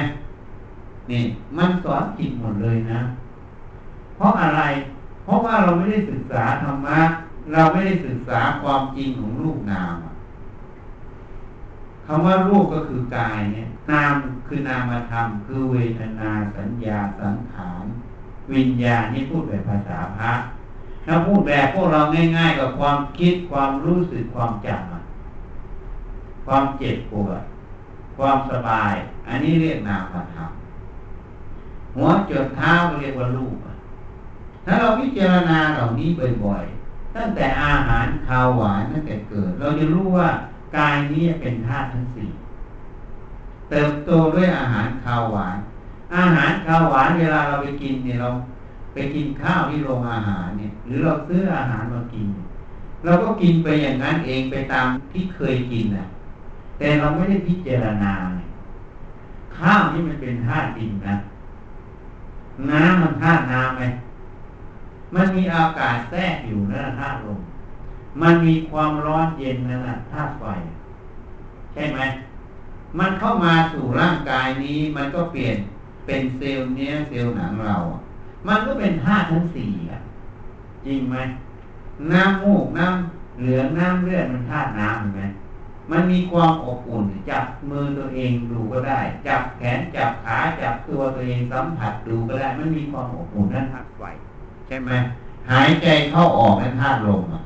[1.11, 1.23] นี่
[1.57, 3.01] มันสอนผิดหมดเลยนะ
[4.17, 4.63] เพราะอะไร
[5.25, 7.01] เพราะว่าเราไม่ได้ศึกษาธรรมะ
[7.53, 10.06] เราไม่ได้ศึกษาความจริงของรูปนาม
[12.07, 14.15] คำว่ารูปก็คือกายเนี่ยนาม
[14.47, 17.85] คือนามธรรมคือเวทนาสัญญาสังขาร
[18.53, 20.33] วิญญาณนี่พูดแบบภาษาพระ
[21.07, 22.01] ถ้าพูดแบบพวกเรา
[22.37, 27.43] ง่าย ๆ กับความคิดความรู้สึกความจำความเจ็บปวด
[28.17, 28.95] ความสบาย
[29.29, 30.51] อันนี้เรียกนามธรรม
[31.97, 33.57] หัวจดเท้าเรียกว่ารูป
[34.65, 36.09] ถ้าเราพิจารณาเหล่านี้
[36.45, 40.29] บ่อยๆตั้งแต่อาหารข้าวหวานตั้งแต่เกิด เราจะรู้ว่า
[40.77, 42.29] กายนี้เป็นธาตุทั้งสี่
[43.71, 45.57] เติบโตด้วยอาหารข้าวหวาน
[46.17, 48.29] อาหารข้าวหวานเวลาเราไปกินเนี่ยเรา
[48.95, 52.27] ไปกินข้าวที่โรงอาหารเนี่ย หรือเราซื้ออาหารมากิน
[53.05, 56.07] เราก็กินไปอย่างนั้นเองไปตามที่เคยกินน่ะ
[56.79, 58.13] แต่เราไม่ได้พิจารณา
[59.59, 61.17] ข้าวนี่มันเป็นธาตุดินนะ
[62.71, 63.83] น้ำมันธาตุน้ำไหม
[65.15, 67.41] มันมีอากาศแทรกอยู่นั่นธาตุลม
[68.23, 70.45] มันมีความร้อนเย็นนั่นแหละธาตุไฟ
[71.75, 72.01] ใช่ไหม
[72.99, 75.57] มันเข้ามาสู่ร่างกายนี้ มันก็เปลี่ยน
[76.07, 77.77] เป็นเซลล์เนื้อเซลล์หนังเรา
[78.47, 80.01] มันก็เป็นธาตุทั้งสี่อะ
[80.87, 81.17] จริงไหม
[82.13, 85.23] น้ำมูกน้ำเหลืองน้ำเลือดมันธาตุน้ำเห็นไหม
[85.91, 94.03] มันมีความอบอุ่นจับมือตัวเองดูก็ได้ จับแขนจับขาจับตัวตัวเองสัมผัสดูก็ได้ มันมีความอบอุ่นนั่นธาตุไฟ
[94.67, 94.91] ใช่ไหม
[95.51, 97.43] หายใจเข้าออกนั่นธาตุลมอะ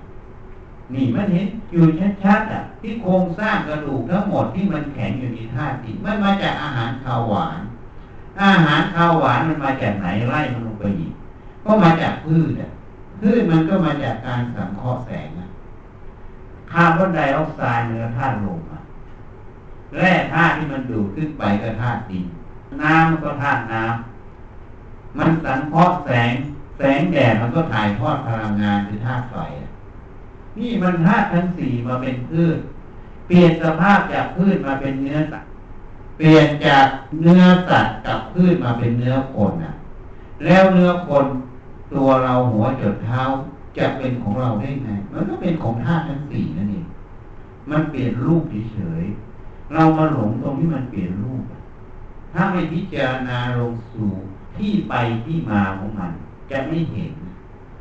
[0.94, 1.84] นี่มันเห็นอยู่
[2.24, 7.60] ชัดๆอะ ที่โครงสร้างกระดูกทั้งหมดที่มันแข็งอยู่ในธาตุดินมันมาจากอาหารข้าวหวาน
[8.42, 11.12] อาหารข้าวหวานมันมาจากไหนไล่มันลงไปอีก
[11.64, 12.70] ก็มาจากพืชอะ
[13.20, 15.28] พืชมันก็มาจากการสังเคราะห์แสง
[16.72, 18.80] คาร์บอนไดออกไซด์มันก็ธาตุลมอะ
[19.96, 22.24] แร่ธาตุที่มันดูดขึ้นไปก็ธาตุดิน
[22.82, 26.32] น้ำมันก็ธาตุน้ำมันสังเคราะห์แสง
[26.78, 29.36] แสงแดดมันก็ถ่ายทอดพลังงานคือธาตุไฟ
[30.58, 32.58] นี่มันธาตุทั้งสี่มาเป็นพืช
[33.26, 35.50] เปลี่ยนสภาพจากพืชมาเป็นเนื้อสัตว์
[36.16, 36.86] เปลี่ยนจาก
[37.22, 39.74] เนื้อสัตว์กับพืชมาเป็นเนื้อคนอะ
[40.44, 41.26] แล้วเนื้อคน
[41.94, 43.22] ตัวเราหัวจดเท้า
[43.78, 46.86] จะเป็นของเราได้ไง มันก็เป็นของธาตุทั้งสี่นั่นเอง
[47.70, 48.42] มันเปลี่ยนรูป
[48.74, 51.42] เฉยๆ เรามาหลงตรงที่มันเปลี่ยนรูป
[52.32, 54.10] ถ้าไม่พิจารณาลงสู่
[54.56, 54.94] ที่ไป
[55.26, 56.12] ที่มาของมัน
[56.50, 57.12] จะไม่เห็น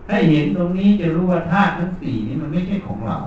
[0.10, 3.18] ถ้าเห็นตรงนี้จะรู้ว่าธาตุทั้งสี่นี้มันไม่ใช่ของเรา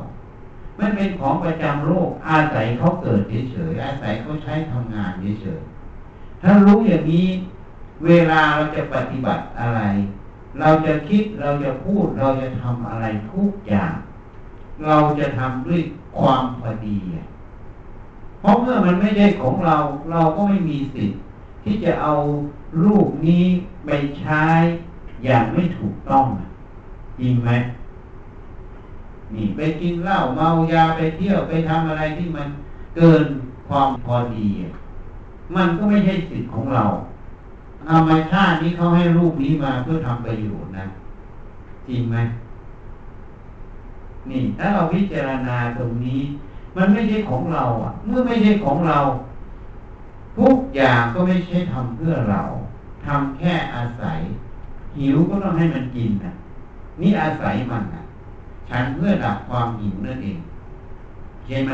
[0.79, 3.21] มันเป็นของประจำโลก อาศัยเขาเกิด
[3.53, 7.27] เฉยๆอาศัยเขาใช้ทำงานเฉยๆถ้ารู้อย่างนี้
[8.07, 9.81] เวลาเราจะปฏิบัติอะไร
[10.61, 13.93] เราจะคิดเราจะพูดเราจะทำอะไรทุกอย่าง
[14.87, 15.81] เราจะทำด้วย
[16.19, 16.99] ความพอดี
[18.41, 19.77] เพราะเมื่อมันไม่ใช่ของเรา
[20.11, 21.21] เราก็ไม่มีสิทธิ์
[21.65, 22.15] ที่จะเอา
[22.85, 23.45] รูปนี้
[23.87, 23.91] ไป
[24.21, 24.45] ใช้
[25.25, 26.27] อย่างไม่ถูกต้อง
[27.23, 27.51] จริงไหม
[29.35, 32.49] นี่ไปกินเหล้าเมายาไปเที่ยวไปทำอะไรที่มัน
[32.97, 33.25] เกิน
[33.69, 34.49] ความพอดี
[35.55, 36.85] มันก็ไม่ใช่สิทธิ์ของเรา
[37.89, 40.87] ธรรมชาตินี้เขาให้รูปนี้มาเพื่อทำประโยชน์นะ
[41.89, 42.17] จริงไหม
[44.31, 46.21] นี่ ถ้าเราพิจารณาตรงนี้
[46.77, 48.99] มันไม่ใช่ของเรา อะ เมื่อไม่ใช่ของเรา
[50.39, 52.43] ทุกอย่างก็ไม่ใช่ทำเพื่อเรา
[53.07, 54.19] ทำแค่อาศัย
[54.99, 56.33] หิวก็ต้องให้มันกินนะ
[57.01, 58.03] นี่อาศัยมันนะ
[58.71, 60.39] ฉันเพื่อดับความหิวนั่นเอง
[61.47, 61.73] ใช่ไหม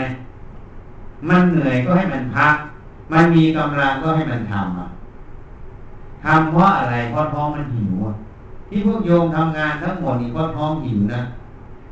[1.28, 2.54] มันเหนื่อยก็ให้มันพัก
[3.12, 4.88] มันมีกำลังก็ให้มันทำอะ
[6.24, 7.94] ทำเพราะอะไรเพราะท้องมันหิว
[8.68, 11.22] ที่พวกโยมทำงานทั้งหมดนี่เพราะท้องหิวนะ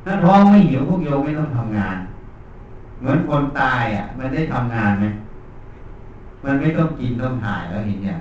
[0.05, 1.97] ถ้าท้องไม่หิวพวกโยมไม่ต้องทำงาน
[2.99, 5.07] เหมือนคนตายอะ มันได้ทำงานไหม
[6.45, 8.21] มันไม่ต้องกินต้องถ่ายแล้วเห็นอย่าง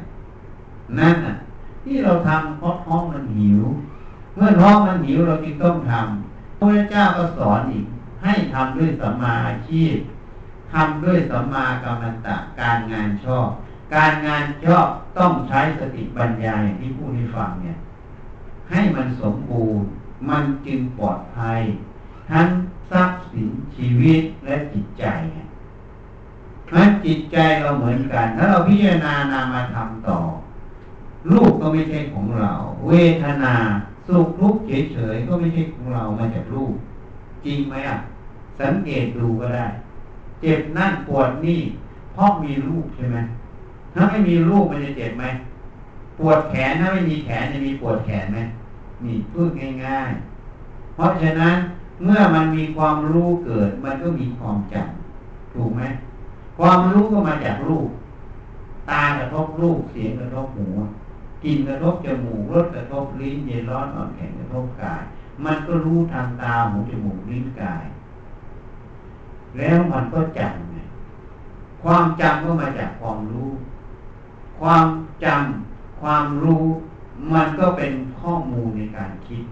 [1.00, 1.34] นั่นอะ
[1.84, 3.62] ที่เราทำเพราะท้องมันหิว
[4.36, 7.86] เมื่อท้องมันหิวเราจึงต้องทำพระเจ้าก็สอนอีก
[8.24, 9.95] ให้ทำด้วยสัมมาอาชีพ
[10.74, 13.50] ทำด้วยสัมมากรรมตะการงานชอบ
[13.95, 17.78] การงานชอบต้องใช้สติปัญญาอย่างที่พูดให้ฟังเนี่ย
[18.71, 19.88] ให้มันสมบูรณ์
[20.30, 21.62] มันจึงปลอดภัย
[22.32, 22.48] ทั้ง
[22.91, 25.06] ทรัพย์สินชีวิตและจิตใจ
[26.74, 30.19] นั้นจิตใจเราเหมือนกัน ถ้าเราพิจารณานามาทำต่อ
[31.32, 32.52] รูปก็ไม่ใช่ของเรา
[32.88, 32.93] เว
[33.24, 33.54] ทนา
[34.08, 36.74] สุขทุกข์เฉยๆก็ไม่ใช่ของเรามาจากรูป
[37.46, 37.98] จริงไหมอะ
[38.60, 39.65] สังเกตดูก็ได้
[40.41, 41.60] เจ็บนั่นปวดนี่
[42.13, 43.18] เพราะมีรูปใช่ไหม
[43.94, 45.26] ถ้าไม่มีรูปมันจะเจ็บไหม
[46.20, 48.39] ปวดแขนถ้าไม่มีแขนจะมีปวดแขนไหม
[49.04, 49.50] นี่พูด
[49.86, 51.56] ง่ายๆ เพราะฉะนั้น
[52.04, 55.82] เมื่อมันมีความรู้เกิด มันก็มีความจำถูกไหม
[56.58, 57.89] ความรู้ก็มาจากรูป
[58.89, 60.68] ตากระทบรูปเสียงกระทบหู
[61.46, 65.02] กินกระทบจมูกรสกระทบลิ้นเย็นร้อนอ่อนแข็งกระทบกาย
[65.46, 67.84] มันก็รู้ทางตาหูจมูกลิ้นกาย
[69.58, 70.78] แล้วมันก็จำไง
[71.84, 73.50] ความจำก็มาจากความรู้
[74.60, 74.86] ความ
[75.24, 76.64] จำความรู้
[77.34, 79.44] มันก็เป็นข้อมูลในการคิด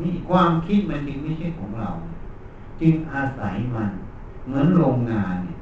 [0.00, 1.90] นี่ความคิดมันจริงไม่ใช่ของเรา
[2.80, 3.90] จึงอาศัยมัน
[4.46, 5.58] เหมือนโรงงานเนี่ย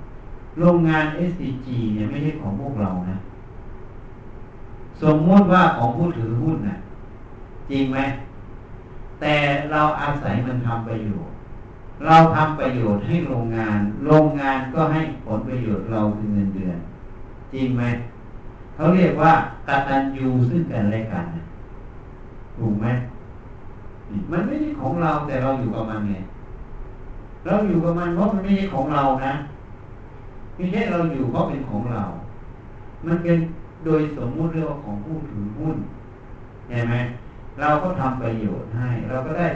[0.59, 3.17] โรงงาน SCG เนี่ยไม่ใช่ของพวกเรานะ
[5.03, 6.77] สมมติว่าของผู้ถือหุ้นนะ่ะ
[7.71, 7.99] จริงไหม
[9.21, 9.35] แต่
[9.73, 11.35] เราอาศัยมันทำประโยชน์
[12.07, 16.79] เราทำประโยชน์ให้โรงงาน โรงงานก็ให้ผลประโยชน์เราคือเงินเดือน
[17.53, 17.83] จริงไหม
[18.75, 19.33] เขาเรียกว่า
[19.69, 21.25] กตัญญูซึ่งกันและกัน
[22.59, 22.87] ถูกไหม
[24.31, 26.15] มันไม่ใช่ของเราแต่เราอยู่กับมันไง
[27.47, 29.33] เราอยู่กับมันเพราะมันไม่ใช่ของเรานะ
[30.57, 32.03] ไม่ใช่เราอยู่เพราะเป็นของเรา
[33.07, 33.37] มันเป็น
[33.85, 35.77] โดยสมมุติเรียกว่าของผู้ถือหุ้น
[36.69, 36.95] เห็นไหม
[37.61, 39.49] เราก็ทำประโยชน์ให้ เราก็ได้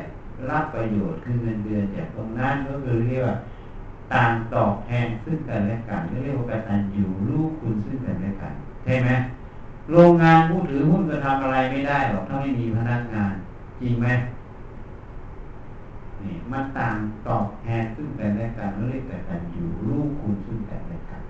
[0.51, 3.37] รับประโยชน์คือเงินเดือนจากตรงนั้นก็คือเรียกว่า
[4.13, 9.11] ต่างตอบแทนซึ่งกันและกันเรียกว่าการอยู่รู้คุณซึ่งกันและกันใช่ไหม
[9.91, 13.33] โรงงานผู้ถือหุ้นจะทำอะไรไม่ได้หรอกถ้าไม่มีพนักงาน
[13.81, 14.07] จริงไหม
[16.23, 16.97] นี่มันต่าง
[17.29, 21.23] ตอบแทนซึ่งกันและกันเรียกแต่กันอยู่รู้คุณซึ่งกันและกัน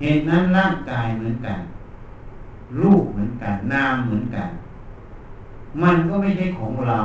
[0.00, 1.58] เหตุนั้นร่างกายเหมือนกัน
[2.80, 4.50] รูปเหมือนกัน นามเหมือนกัน
[5.82, 7.00] มันก็ไม่ใช่ของเรา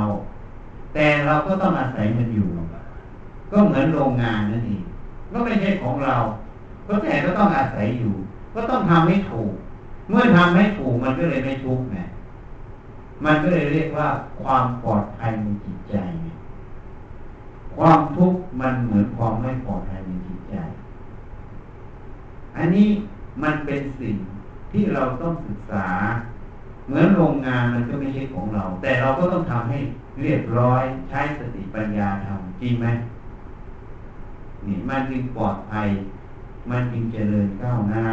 [0.94, 2.48] แต่เราก็ต้องอาศัยมันอยู่
[3.50, 4.82] ก็เหมือนโรงงานนั่นเอง
[5.32, 6.16] ก็ไม่ใช่ของเรา
[6.86, 8.14] ก็แต่ก็ต้องอาศัยอยู่
[8.54, 9.52] ก็ต้องทำให้ถูก
[10.08, 11.98] เมื่อทำให้ถูกมันก็เลยไม่ทุกข์ไง
[13.24, 14.08] มันก็เลยเรียกว่า
[14.42, 15.96] ความปลอดภัยในจิตใจ
[17.76, 20.56] ความทุกข์มันเหมือนความไม่ปลอดภัยในจิตใจ
[22.56, 22.88] อันนี้
[23.42, 24.16] มันเป็นสิ่ง
[24.72, 25.86] ที่เราต้องศึกษา
[26.86, 29.78] เหมือนโรงงานมันก็ไม่ใช่ของเรา แต่เราก็ต้องทำให้
[30.20, 32.86] เรียบร้อยใช้สติปัญญาทำจริงไหม
[34.66, 35.88] นี่มันจึงปลอดภัย
[36.70, 38.06] มันจึงเจริญก้าวหน้า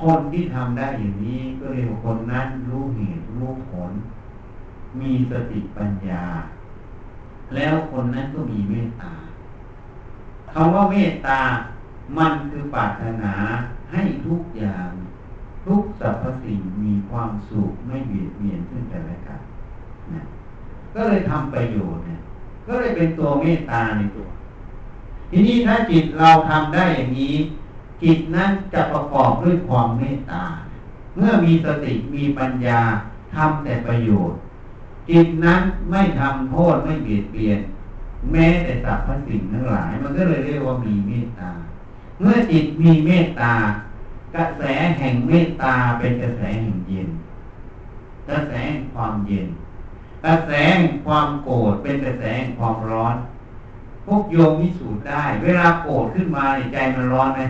[0.00, 3.92] คนที่ทำได้อย่างนี้ก็เรียกว่าคนนั้นรู้เหตุรู้ผล
[5.00, 6.24] มีสติปัญญา
[7.54, 9.14] แล้วคนนั้นก็มีเมตตา
[10.52, 11.40] คำว่าเมตตา
[12.18, 13.34] มันคือปรารถนา
[13.92, 14.90] ให้ทุกอย่าง
[15.66, 19.40] ทุกสรรพสิ่งมีความสุขไม่เบียดเบียนซึ่งกันและกัน
[20.12, 20.22] นะ
[20.94, 22.20] ก็เลยทำประโยชน์เนี่ย
[22.66, 24.26] ก็เลยเป็นตัวเมตตาในตัว
[25.30, 27.34] ทีนี้ถ้าจิตเราทำได้อย่างนี้
[28.02, 30.44] จิตนั้นจะประกอบด้วยความเมตตา
[31.16, 32.80] เมื่อมีสติมีปัญญา
[33.34, 34.38] ทำแต่ประโยชน์
[35.10, 37.60] จิตนั้นไม่ทำโทษไม่เบียดเบียน
[38.32, 41.50] แม้แต่สรรพสิ่งทั้งหลาย มันก็เลยเรียกว่ามีเมตตา
[42.20, 43.54] เมื่อจิตมีเมตตา
[44.34, 44.62] กระแส
[44.98, 47.08] แห่งเมตตาเป็นกระแสแห่งเย็น
[48.28, 49.48] กระแสแห่งความเย็น
[50.24, 53.16] กระแสแห่งความโกรธเป็นกระแสแห่งความร้อน
[54.06, 57.42] พวกโยมพิสูจน์ได้ เวลาโกรธขึ้นมาในใจมันร้อนไหม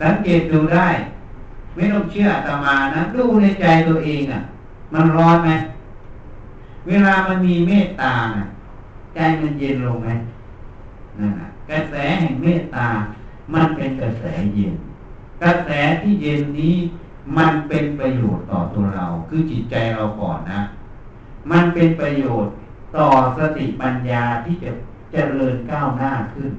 [0.00, 0.88] สังเกตดูได้
[1.74, 4.40] ไม่ต้องเชื่ออาตมานะ ดูในใจตัวเองอะ่ะ
[4.92, 5.50] มันร้อนไหม
[6.86, 8.44] เวลามันมีเมตตาน่ะ
[9.14, 10.10] ใจมันเย็นลงไหม
[11.18, 12.86] นั่นแหะกระแสแห่งเมตตา
[13.52, 14.24] มันเป็นกระแส
[14.56, 14.74] เย็น
[15.42, 15.70] กระแส
[16.02, 16.76] ที่เย็นนี้
[17.36, 20.60] มันเป็นประโยชน์ต่อตัวเรา คือจิตใจเราก่อนนะ
[21.50, 22.52] มันเป็นประโยชน์
[22.96, 23.06] ต่อ
[23.38, 24.70] สติปัญญาที่จะ
[25.12, 26.50] เจริญก้าวหน้าขึ้น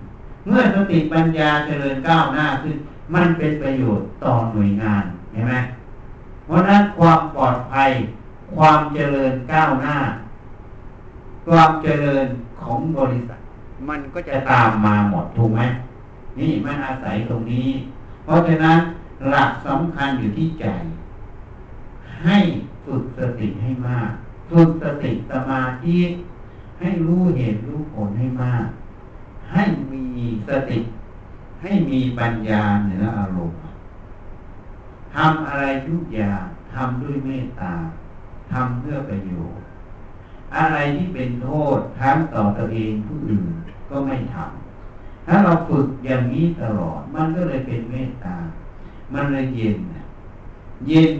[0.45, 2.75] เมื่อสติปัญญาเจริญก้าวหน้าขึ้น
[3.13, 5.53] มันเป็นประโยชน์ต่อหน่วยงานเห็นไหม
[6.45, 7.89] เพราะนั้นความปลอดภัย
[8.55, 9.97] ความเจริญก้าวหน้า
[11.47, 12.25] ความเจริญ
[12.61, 13.39] ของบริษัท
[13.89, 15.61] มันก็จะตามมาหมดถูกไหม
[16.39, 17.69] นี่มันอาศัยตรงนี้
[18.23, 18.79] เพราะฉะนั้น
[19.29, 20.65] หลักสำคัญอยู่ที่ใจ
[22.23, 22.37] ให้
[22.85, 24.11] ฝึกสติให้มาก
[24.49, 25.97] ฝึกสติสมาธิ
[26.79, 28.67] ให้รู้เหตุรู้ผลให้มาก
[29.51, 29.63] ให้
[29.93, 30.05] มี
[30.47, 30.79] สติ
[31.61, 33.59] ให้มีปัญญาเหนืออารมณ์
[35.15, 36.43] ทำอะไรทุกอย่าง
[36.73, 37.73] ทำด้วยเมตตา
[38.51, 39.63] ทำเพื่อประโยชน์
[40.55, 43.47] อะไรที่เป็นโทษทั้งต่อตัวเองผู้อื่น
[43.89, 44.60] ก็ไม่ทำ
[45.27, 48.37] ถ้าเราฝึกอย่างนี้ตลอด มันก็เลยเป็นเมตตา
[49.13, 49.77] มันเลยเย็น
[50.87, 51.13] เย็น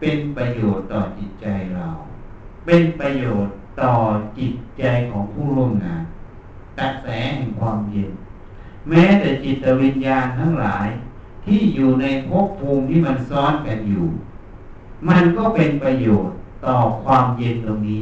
[0.00, 1.86] เป็นประโยชน์ต่อจิตใจเรา
[2.66, 3.92] เป็นประโยชน์ต่อ
[4.38, 6.02] จิตใจของผู้ร่วมงาน
[6.78, 8.10] กระแสแห่งความเย็น
[8.88, 10.88] แม้แต่จิตวิญญาณทั้งหลาย
[11.44, 14.06] ที่อยู่ในภพภูมิที่มันซ้อนกันอยู่
[15.08, 16.34] มันก็เป็นประโยชน์
[16.66, 18.00] ต่อความเย็นตรงนี้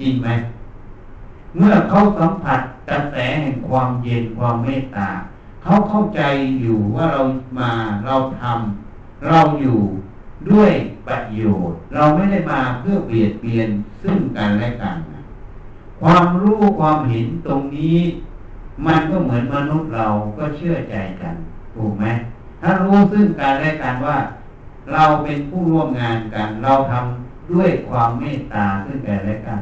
[0.00, 0.28] จริงไหม
[1.56, 5.10] เมื่อเขาสัมผัสกระแสแห่งความเย็นความเมตตา
[5.62, 6.22] เขาเข้าใจ
[6.60, 7.22] อยู่ว่าเรา
[7.58, 7.72] มา
[8.06, 9.80] เราทำเราอยู่
[10.50, 10.72] ด้วย
[11.06, 13.68] ประโยชน์ เราไม่ได้มาเพื่อเบียดเบียน
[14.02, 14.96] ซึ่งกันและกัน
[16.00, 17.98] ความรู้ความเห็นตรงนี้
[18.86, 20.06] มันก็เหมือนมนุษย์เรา
[20.38, 21.34] ก็เชื่อใจกัน
[21.74, 22.04] ถูกไหม
[22.60, 24.18] ถ้ารู้ซึ่งกันและกันว่า
[24.92, 29.60] เราเป็นผู้ร่วมงานกัน เราทำด้วยความเมตตาซึ่งกันและกัน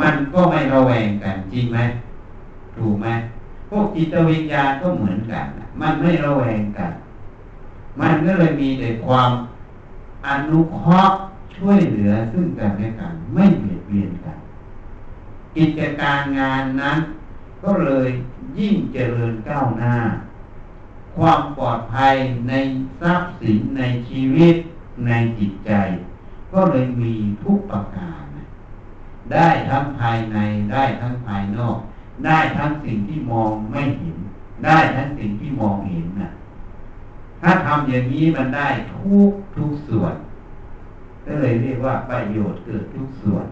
[0.00, 1.78] มันก็ไม่ระแวงกันจริงไหม
[2.76, 3.06] ถูกไหม
[3.68, 5.46] พวกจิตวิญญาณก็เหมือนกัน
[5.80, 6.92] มันไม่ระแวงกัน
[8.00, 9.30] มันก็เลยมีแต่ความ
[10.26, 11.18] อนุเคราะห์
[11.56, 14.38] ช่วยเหลือซึ่งกันและกัน ไม่เบียดเบียนกัน
[15.56, 16.98] กิจการงานนั้น
[17.62, 18.08] ก็เลย
[18.58, 19.96] ยิ่งเจริญก้าวหน้า
[21.16, 22.14] ความปลอดภัย
[22.48, 22.52] ใน
[23.00, 24.56] ทรัพย์สินในชีวิต
[25.06, 25.72] ในจิตใจ
[26.52, 27.14] ก็เลยมี
[27.44, 28.25] ทุกประการ
[29.32, 30.38] ได้ทั้งภายใน
[30.72, 31.78] ได้ทั้งภายนอก
[32.26, 34.16] ได้ทั้งสิ่งที่มองไม่เห็น
[34.64, 36.30] ได้ทั้งสิ่งที่มองเห็นน่ะ
[37.40, 40.14] ถ้าทำอย่างนี้มันได้ทุกทุกส่วน
[41.24, 43.46] ก็เลยเรียกว่าประโยชน์เกิดทุกส่วน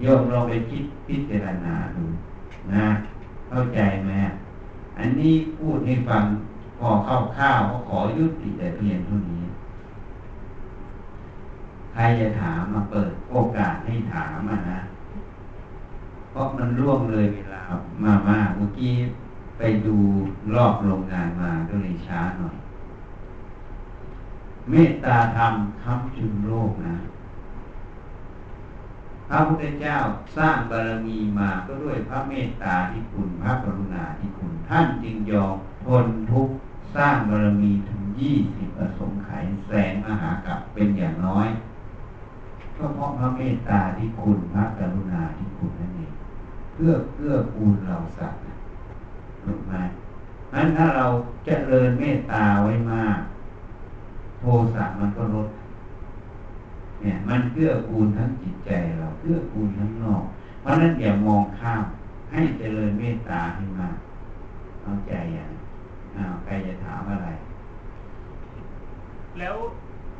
[0.00, 2.04] โยมเราไปคิดพิจารณาดู
[2.72, 2.86] นะ
[3.48, 4.10] เข้าใจไหม
[4.98, 6.24] อันนี้พูดให้ฟัง
[6.78, 9.42] พอเข้าข้าวก็ขอยุติแต่เพียงเท่านี้
[11.92, 14.80] ใครจะถามมาเปิดโอกาสให้ถามมานะ
[16.30, 17.62] เพราะมันร่วงเลยเวลา
[18.04, 18.94] มามากเมื่อกี้
[19.58, 19.96] ไปดู
[20.54, 22.56] รอบโรงงานมาก็เลยช้าหน่อย
[24.70, 26.96] เมตตาธรรมคำจุนโลกนะ
[29.28, 29.96] พระพุทธเจ้า
[30.36, 36.54] สร้างบารมีมาก็ด้วยพระเมตตาที่คุณพระกรุณาที่คุณ ท่านจึงยอมทนทุกข์
[36.96, 39.30] สร้างบารมีถึงยี่สิบประสงไข
[39.66, 41.48] แสงมหากับเป็นอย่างน้อย
[42.76, 46.12] ก็เพราะพระเมตตาที่คุณพระกรุณาที่คุณนั่นเอง
[46.74, 48.40] เพื่อเพื่อกูลเราสัตว์
[49.44, 49.74] ถูกไหม
[50.52, 51.06] นั้นถ้าเรา
[51.46, 53.18] จเจริญเมตตาไว้มาก
[54.38, 54.44] โท
[54.74, 55.48] สะมันก็ลด
[57.00, 60.22] เนี่ย มันเกื้อกูลทั้งจิตใจเราเกื้อกูลทั้งนอก
[60.60, 61.84] เพราะนั้นอย่ามองข้าม
[62.32, 63.96] ให้เจริญเมตตาให้มาก
[64.82, 65.50] เอาใจอย่าง
[66.16, 67.28] อ้าวใครจะถามอะไร
[69.38, 69.56] แล้ว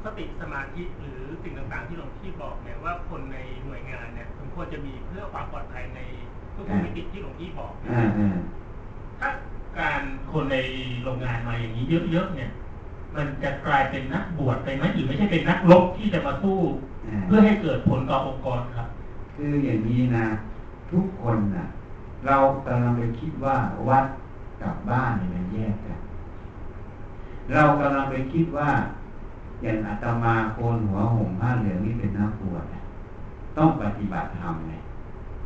[0.05, 6.01] สติสมาธิหรือสิ่งต่างๆที่หลวงพี่บอกเนี่ยว่าคนในหน่วยงานเนี่ยสมควรจะมีเพื่อความปลอดภัยใน
[6.55, 7.73] ทุกๆมิติที่หลวงพี่บอก
[9.21, 9.31] ถ้า
[9.79, 10.57] การคนใน
[11.03, 12.51] โรงงานมาอย่างนี้เยอะๆเนี่ย
[13.17, 16.59] มันจะกลายเป็นนักบวชไปไหมหรือไม่ใช่เป็นนักรบที่จะมาสู้
[17.27, 18.89] เพื่อให้เกิดผลต่อองค์กรครับ
[19.37, 20.27] คืออย่างนี้นะ
[20.93, 21.67] ทุกคนนะ
[22.27, 22.37] เรา
[22.67, 23.57] กำลังไปคิดว่า
[23.89, 24.05] วัด
[24.63, 25.99] กับบ้านเนี่ยมันแยกกัน
[27.55, 28.71] เรากำลังไปคิดว่า
[29.63, 32.65] อย่างอาตมาโกนหัวห่มผ้าเหลืองนี่เป็นนักบวช
[33.57, 34.73] ต้องปฏิบัติธรรมไง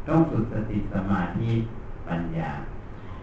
[0.09, 1.51] ต้องฝึกสติสมาธิ
[2.09, 2.51] ปัญญา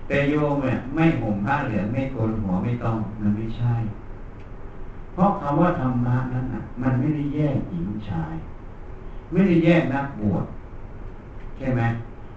[0.08, 3.76] แต่โยมเนี่ยไม่ห่มผ้าเหลืองไม่โกนหัวไม่ต้องมันไม่ใช่
[5.14, 8.36] เพราะคำว่าธรรมะนั้นนะมันไม่ได้แยกหญิงชาย
[9.32, 10.46] ไม่ได้แยกนักบวช
[11.58, 11.82] ใช่ไหม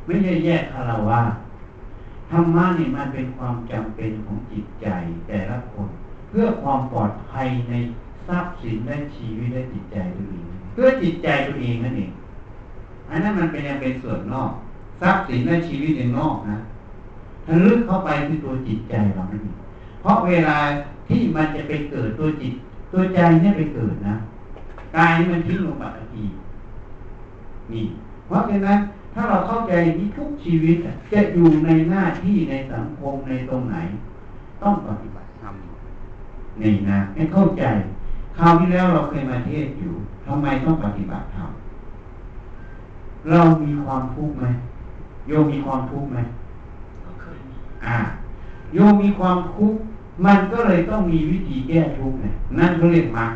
[0.07, 1.20] ไม่ได้แยกคารวะ
[2.30, 4.86] ธรรมะนี่มันเป็นความจำเป็นของจิตใจ
[5.26, 5.88] แต่ละคน
[6.28, 7.74] เพื่อความปลอดภัยใน
[8.29, 12.11] ทรัพย์สินและชีวิตและจิตใจตัวเองเพื่อจิตใจตัวเองนั่นเอง
[13.11, 14.51] อันนั้นมันเป็นยังเป็นส่วนนอก
[15.01, 16.57] ทรัพย์สินและชีวิตในนอกนะ
[17.47, 19.57] ถ้าลึกเข้าไปคือตัวจิตใจเรานั่นเอง
[20.01, 20.59] เพราะเวลา
[21.09, 22.53] ที่มันจะไปเกิดตัวจิต
[22.93, 24.14] ตัวใจเนี่ยไปเกิดนะ
[24.97, 26.24] กายนี่มันทิ้งลงปัจจุ
[27.72, 27.85] นี่
[28.27, 28.79] เพราะฉะนั้น
[29.14, 30.77] ถ้าเราเข้าใจนี้ทุกชีวิต
[31.12, 33.77] จะอยู่ในหน้าที่ในสังคมในตรงไหน
[34.62, 35.55] ต้องปฏิบัติธรรม
[36.62, 37.64] นี่นะให้เข้าใจ
[38.37, 39.93] คราวที่แล้วเราเคยมาเทศอยู่
[40.26, 41.51] ทำไมต้องปฏิบัติธรรม
[43.30, 44.47] เรามีความทุกข์ไหม
[45.28, 46.18] โยมมีความทุกข์ไหม
[47.20, 47.55] เคยมี
[47.87, 47.97] อ่า
[48.74, 49.78] โยมมีความทุกข์
[50.24, 53.32] มันก็เลยต้องมีวิธีแก้ทุกข์เนี่ยนั่นเขาเรียกมรรค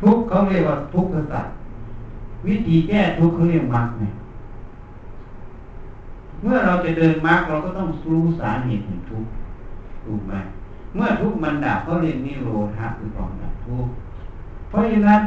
[0.00, 1.54] ทุกข์เขาเรียกว่าทุกข์สัตว์
[2.46, 4.12] วิธีแก้ทุกข์เขาเรียกมรรคเนี่ย
[6.42, 9.30] เมื่อเราจะเดินมรรคเราก็ต้องรู้สาเหตุแห่งทุกข์
[10.04, 10.34] ถูกไหม
[10.94, 13.45] เมื่อทุกข์มันดับเขาเรียกนิโรธาคือความดับทุกข์
[14.68, 15.20] เพราะฉะนั้น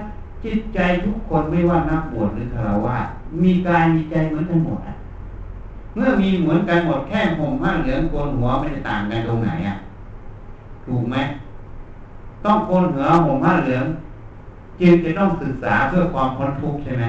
[0.44, 2.98] จิตใจทุกคนไม่ว่านักบวชหรือคารวะ
[3.44, 4.96] มีกายมีใจเหมือนกันหมดอะ
[5.96, 9.76] เมื่อมีเหมือนกันหมดแค่ผมผ้าเหลืองโกนหัวไม่ได้ต่างกันตรงไหนอะ
[10.86, 11.16] ถูกไหม
[12.46, 13.86] ต้องโกนหัวผมผ้าเหลือง
[14.80, 17.06] จึงจะต้องศึกษาเพื่อความพ้นทุกข์ใช่ไหม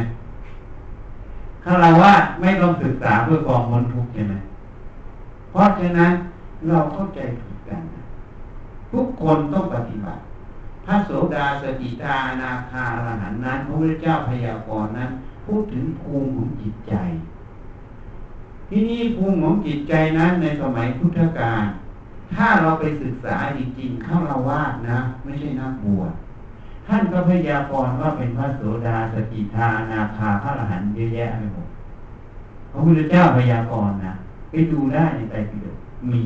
[1.64, 4.34] คารวะไม่ต้องศึกษาเพื่อความพ้นทุกข์ใช่ไหม
[5.50, 6.12] เพราะฉะนั้น
[6.68, 7.80] เราเข้าใจผิดกัน
[8.92, 10.20] ทุกคนต้องปฏิบัติ
[10.90, 15.10] ระโสดาสกิตานาคาอรหันนั้นพระพุทธเจ้าพยากรณ์นั้น
[15.46, 16.94] พูดถึงภูมิของจิตใจ
[18.68, 21.64] ที่นี้ภูมิของจิตใจนั้นในสมัยพุทธกาล
[22.34, 26.12] ถ้าเราไปศึกษาจริงๆเข้าเราวาดนะ ไม่ใช่นักบวช
[26.86, 31.68] ท่านก็พยากรณ์ว่าเป็นพระโสดาสกิทานาคาพระอรหันต์เยอะแยะไปหมด
[32.72, 34.14] พระพุทธเจ้าพยากรณ์นะ
[34.50, 35.78] ไปดูได้ในไตรปิฎก
[36.12, 36.24] มี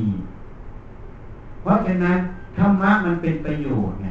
[1.61, 2.17] เพราะฉะนั้น
[2.57, 4.07] ธรรมะมันเป็นประโยชน์ไง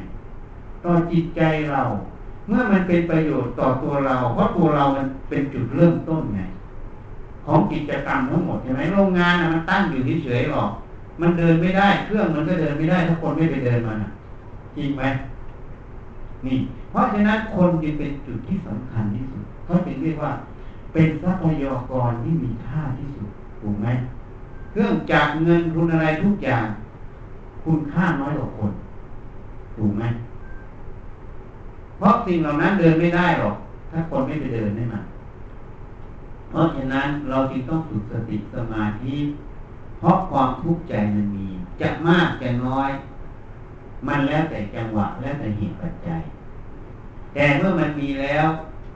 [0.84, 1.82] ต่อจิตใจเรา
[2.48, 6.40] เมื่อมันเป็นประโยชน์ต่อตัวเรา เพราะตัวเรามันเป็นจุดเริ่มต้นไง
[7.44, 10.70] ของกิจกรรมทั้งหมดใช่ไหมโรงงานมันตั้งอยู่เฉยๆหรอก
[11.20, 13.96] มันเดินไม่ได้ เครื่องมันก็เดินไม่ได้ถ้าคนไม่ไปเดินมัน
[14.76, 15.02] จริงไหม
[16.46, 16.58] นี่
[16.90, 20.32] เพราะฉะนั้นคนจึงเป็นจุดที่สำคัญที่สุดเขาจึงเรียกว่า
[20.92, 23.28] เป็นทรัพยากรที่มีค่าที่สุด
[23.60, 23.86] ถูกไหม
[24.70, 26.66] เครื่องจักรเงินทุนอะไรทุกอย่าง
[27.64, 28.72] คุณค่าน้อยกว่าคน
[29.76, 30.04] ถูกไหม
[32.04, 33.56] ราะสิ่งเหล่านั้นเดินไม่ได้หรอก
[33.90, 35.00] ถ้าคนไม่ไปเดินได้มา
[36.50, 39.16] เพราะฉะนั้นเราจึงต้องฝึกสติสมาธิ
[39.98, 41.48] เพราะความทุกข์ใจมันมี
[41.80, 42.90] จะมากจะน้อย
[44.06, 46.22] มันแล้วแต่จังหวะแล้วแต่เหตุปัจจัย
[47.34, 48.46] แต่เมื่อมันมีแล้ว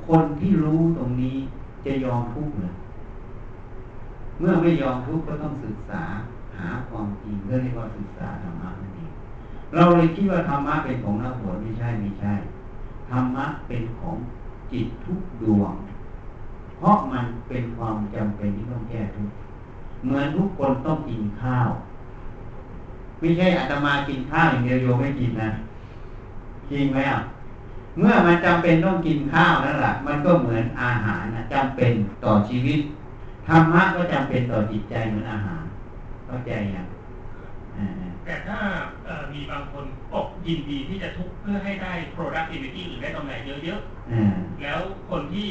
[0.08, 1.36] คนที่รู้ตรงนี้
[1.84, 2.74] จะยอมทุกข์เลย
[4.38, 6.02] เมื่อไม่ยอมทุกข์ก็ต้องศึกษา
[6.56, 9.10] หาความจริงเรียกว่าศึกษาธรรมะนั่นเอง
[9.74, 12.32] เราเลยคิดว่าธรรมะเป็นของนักบวชไม่ใช่ไม่ใช่
[13.08, 14.16] ธรรมะเป็นของ
[14.72, 15.72] จิตทุกดวง
[16.78, 19.30] เพราะมันเป็นความจำเป็นที่ต้องแก้ทุก
[20.04, 21.68] เหมือนทุกคนต้องกินข้าว
[23.18, 25.50] ไม่ใช่อาตมากินข้าวอย่างเดียวโยไม่กินนะ
[26.70, 27.18] จริงไหมอะ
[27.98, 31.92] เมื่อมันจำเป็นต้องกินข้าวนั่นแหละมันก็เหมือนอาหารนะจำเป็น
[32.24, 32.80] ต่อชีวิต
[33.48, 35.62] ธรรมะก็จำเป็นต่อจิตใจเหมือนอาหาร
[36.26, 36.86] เข้าใจยัง
[38.28, 38.60] แต่ถ้า
[39.34, 45.48] มีบางคนอกยินดีที่จะทุกเพื่อให้ได้ productivity หรือได้ตำแหน่งเยอะๆแล้วคนที่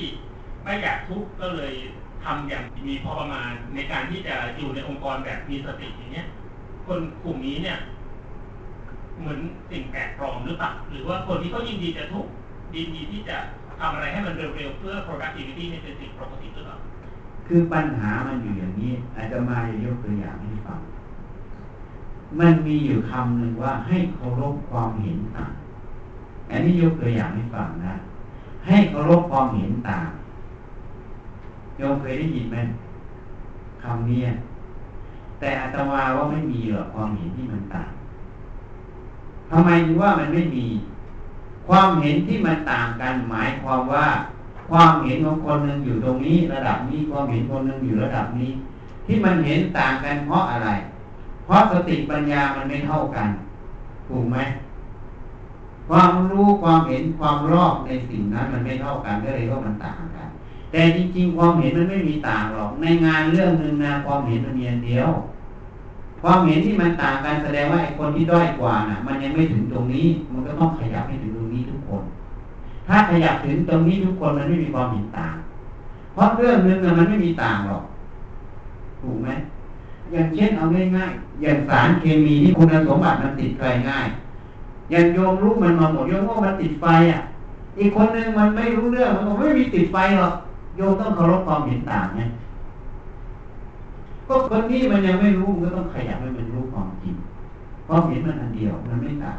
[0.64, 1.74] ไม่อยากทุกก็เลย
[2.24, 6.28] ทำอย่างมีพอประมาณในการที่จะอยู่ในองค์กรแบบมีสติอย่างเงี้ย
[6.88, 7.78] คนกลุ่มนี้เนี่ย
[9.20, 9.40] เหมือน
[9.72, 12.26] สิ่งแปลกปลอมหรือเปล่าหรือว่าคนที่เขายินดีจะทุก
[12.76, 13.38] ยินดีที่จะ
[13.80, 16.78] ทำอะไรให้มันเร็วๆเพื่อ productivity ในเป็นสิ่งปกติหรือเปล่า
[17.48, 20.80] คือปัญหามันอยู่อย่างนี้ อาจจะมายกตัวอย่างให้ฟัง
[22.40, 25.52] มันมีอยู่คำหนึ่งว่าให้เคารพความเห็นต่าง
[26.52, 27.94] อันนี้ยกตัวอย่างให้ฟังนะ
[28.68, 30.08] ให้เคารพความเห็นต่าง
[31.78, 32.58] โยมเคยได้ยินไหม
[33.84, 34.22] คำนี้
[35.40, 37.90] แต่อาตมาว่าไม่มีหรอกความเห็นที่มันต่าง
[39.50, 40.66] ทำไมถึงว่ามันไม่มี
[41.68, 44.08] ความเห็นที่มันต่างกันหมายความว่า
[44.70, 48.52] ความเห็นของคนหนึ่งอยู่ตรงนี้ ระดับนี้ความเห็นคนหนึ่งอยู่ระดับนี้
[49.06, 50.70] ที่มันเห็นต่างกันเพราะอะไร
[51.48, 53.30] เพราะสติปัญญามันไม่เท่ากัน
[54.08, 54.38] ถูกไหม
[55.89, 60.28] ความรู้ความเห็นความรอบในสิ่งนั้น มันไม่เท่ากันก็เลยว่ามันต่างกัน
[60.72, 65.10] แต่จริงๆ ความเห็นมันไม่มีต่างหรอก ในงานเรื่องหนึ่งนะความเห็นมันมีอันเดียว
[66.22, 72.04] ความเห็นที่มันต่างกันแสดงว่าไอ้คนที่ด้อยกว่าน่ะ มันยังไม่ถึงตรงนี้ มันก็ต้องขยับให้ถึงตรงนี้ทุกคน
[72.88, 75.36] ถ้าขยับถึงตรงนี้ทุกคนมันไม่มีความเห็นต่าง
[76.14, 77.84] เพราะเรื่องหนึ่งมันไม่มีต่างหรอก
[79.02, 79.30] ถูกไหม
[80.12, 80.64] อย่างเช่นเอา
[80.97, 84.08] ง่ายๆอย่างสารเคมีที่คุณสมบัติมันติดไฟง่าย
[84.91, 87.22] อย่างโยมรู้มันมาหมดโยมว่ามันติดไฟอะ
[87.80, 90.34] อีกคนหนึ่งมันไม่รู้เรื่องมันก็ไม่มีติดไฟหรอก
[90.78, 92.22] โยมต้องเคารพความเห็นต่างไง
[94.28, 97.16] ก็คนนี้มันยังไม่รู้มันก็ต้องขยับให้มันรู้ความจริง
[97.86, 99.38] เพราะเห็นมันอันเดียวมันไม่ต่าง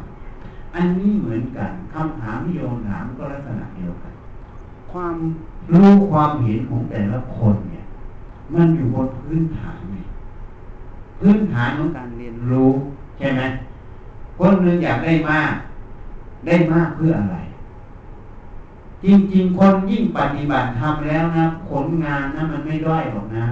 [0.75, 4.13] อันนี้เหมือนกันคำถามที่โยมถามก็ลักษณะเดียวกัน
[4.91, 5.15] ความ
[5.71, 7.85] รู้ความเห็นของแต่ละคนเนี่ย
[8.53, 9.79] มันอยู่บนพื้นฐาน
[11.19, 12.69] พื้นฐานของการเรียนรู้
[13.17, 13.41] ใช่ไหม
[14.39, 15.53] คนหนึ่งอยากได้มาก
[16.47, 17.37] ได้มากเพื่ออะไร
[19.03, 23.45] จริงๆ คนยิ่งปฏิบัติทำแล้วนะผลงานนะมันไม่ด้อยหรอกนะ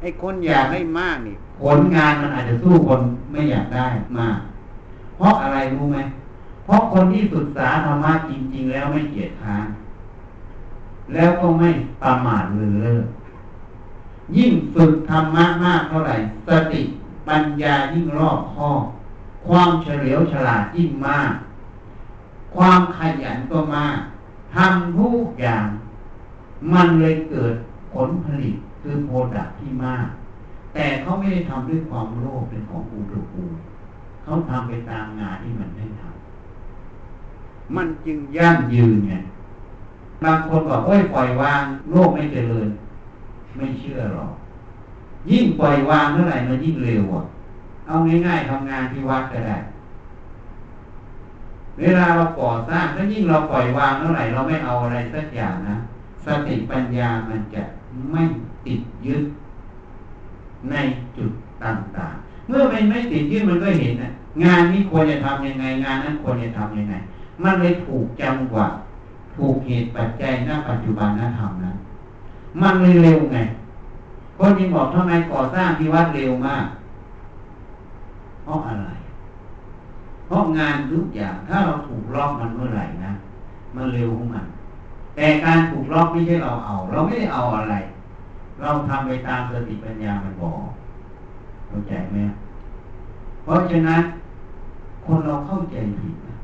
[0.00, 3.00] ไอ้คนอยากได้มากนี่ผลงานมันอาจจะสู้คน
[3.30, 3.86] ไม่อยากได้
[4.18, 4.38] มาก
[5.16, 5.98] เพราะอะไรรู้ไหม
[6.64, 9.66] เพราะคนที่ศึกษาธรรมะจริง ๆ แล้วไม่เกียจค้าน
[11.14, 11.68] แล้วก็ไม่
[12.02, 13.00] ประมาทเลินเล่อ
[14.36, 16.16] ยิ่งฝึกธรรมะมากเท่าไหร่
[16.48, 16.82] สติ
[17.28, 18.82] ปัญญายิ่งรอบคอบ
[19.46, 21.32] ความเฉลียวฉลาดยิ่งมาก
[22.54, 23.98] ความขยันก็มาก
[24.54, 25.66] ทำทุกอย่าง
[26.72, 27.54] มันเลยเกิด
[27.92, 30.06] ผลผลิตคือโปรดักที่มาก
[30.74, 33.42] แต่เขาไม่ได้ทำด้วยความโลภเป็นของอูตุกู
[34.22, 39.14] เขาทำไปตามงานที่มันได้ทำมันจึงยั่งยืนไง
[40.22, 42.68] บางคนบอกโอ้ยปล่อยวางโลกไม่เจริญ
[43.56, 44.32] ไม่เชื่อหรอก
[45.30, 47.24] ยิ่งปล่อยวางเท่าไหร่มันยิ่งเร็วอะ
[47.86, 47.94] เอา
[48.26, 49.56] ง่ายๆทำงานที่วัดก็ได้
[51.80, 55.76] เวลาเราก่อสร้างถ้ายิ่งเราปล่อยวางเท่าไหร่เราไม่เอาอะไรสักอย่างนะ
[56.24, 57.62] สติปัญญามันจะ
[58.12, 58.22] ไม่
[58.66, 59.22] ติดยึด
[60.70, 60.74] ใน
[61.16, 61.30] จุด
[61.64, 64.10] ต่างๆ เมื่อมันไม่ติดยึดมันก็เห็นนะ
[64.44, 66.94] งานนี้ควรจะทำยังไง งานนั้นควรจะทำยังไง
[67.42, 68.66] มันเลยถูกจังหวะ
[69.36, 71.72] ถูกเหตุปัจจัยณปัจจุบันนธรรมนะ
[72.62, 73.38] มันเลยเร็วไง
[74.36, 76.66] คนยังบอกทำไมก่อสร้างที่วัดเร็วมาก
[78.42, 78.88] เพราะอะไร
[80.26, 83.12] เพราะงานทุกอย่างถ้าเราถูกล็อกมันเมื่อไหร่นะ
[83.74, 84.46] มันเร็วของมัน
[85.14, 87.74] แต่การถูกล็อกไม่ใช่เราเอา เราไม่ได้เอาอะไร
[88.60, 90.58] เราทำไปตามสติปัญญามันบอก
[91.68, 92.18] เข้าใจไหม
[93.42, 94.02] เพราะฉะนั้น
[95.04, 96.34] คนเราเข้าใจผิดนะ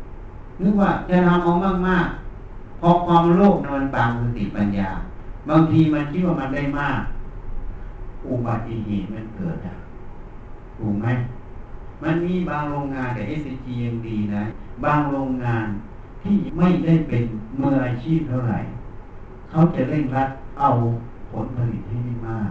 [0.61, 1.53] นึกว่าจะทำเอา
[1.87, 4.89] มากๆพอความโลภมันบางสติปัญญา
[5.49, 7.01] บางทีมันคิดว่ามันได้มาก
[8.29, 9.75] อุบัติเหตุมันเกิดอะ
[10.79, 11.07] ถูกไหม
[12.03, 14.43] มันมีบางโรงงานแต่เอสจียังดีนะ
[14.85, 15.67] บางโรงงาน
[16.23, 17.25] ที่ไม่ได้เป็น
[17.61, 18.59] มืออาชีพเท่าไหร่
[19.51, 20.29] เขาจะเร่งรัด
[20.59, 20.71] เอา
[21.31, 22.51] ผลผลิตให้ได้มาก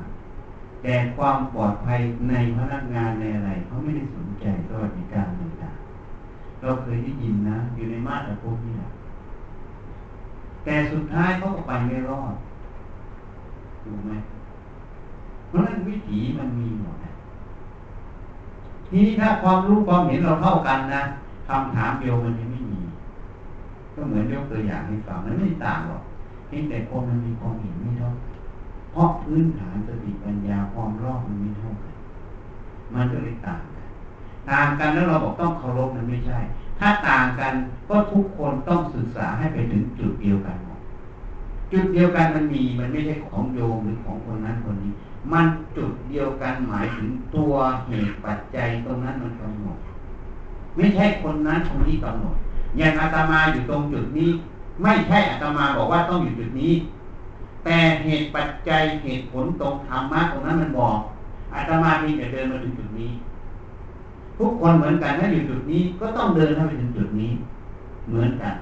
[0.83, 8.89] แต่ความปลอดภัยในพนักงานในอะไรเขาไม่ได้สนใจสวัสดิการต่างๆเราเคยได้ยินนะ อยู่ในมาตรพวกนี้แหละ
[10.63, 12.33] แต่สุดท้ายเขาก็ไปไม่รอด
[13.83, 14.13] ถูกไหม
[15.47, 16.95] เพราะฉะนั้นวิถีมันมีหมด
[18.87, 21.03] ทีนี้ถ้าความรู้ความเห็นเราเท่ากันนะ
[21.47, 22.81] คำถามเดียวมันยังไม่มี
[23.93, 26.03] ก็เหมือนยกตัวอย่างให้ฟังมันไม่ต่างหรอก
[26.47, 28.09] เพียงแต่คนมันมีความเห็นไม่เท่า
[28.91, 31.95] เพราะพื้นฐานสติปัญญาความรอบมันไม่เท่ากัน
[32.93, 33.87] มันก็เลยต่างกัน
[34.51, 36.39] ต่างกันแล้วเราบอกต้องเคารพมันไม่ใช่
[36.79, 37.53] ถ้าต่างกัน
[37.89, 40.57] ก็ทุกคนต้องศึกษาให้ไปถึงจุดเดียวกัน
[41.71, 44.91] จุดเดียวกันมันมีมันไม่ใช่ของโยมหรือของคนนั้นคนนี้
[45.31, 45.45] มัน
[45.77, 47.53] จุดเดียวกันหมายถึงตัว
[47.87, 49.77] เหตุปัจจัยตรงนั้นมันกำหนด
[50.75, 52.35] ไม่ใช่คนนั้นคนนี้กำหนด
[52.77, 54.29] อย่างอาตมาอยู่ตรงจุดนี้
[54.81, 56.73] ไม่ใช่อาตมาบอกว่าต้องอยู่จุดนี้
[57.63, 60.97] แต่เหตุปัจจัยเหตุผลตรงธรรมะตรงนั้นมันบอก
[61.53, 63.11] อาตมาเพียงแต่เดินมาถึงจุดนี้
[64.37, 67.31] ทุกคนเหมือนกันถ้าอยู่จุดนี้ก็ต้องเดินเข้าไปถึงจุดนี้
[68.07, 68.53] เหมือนกัน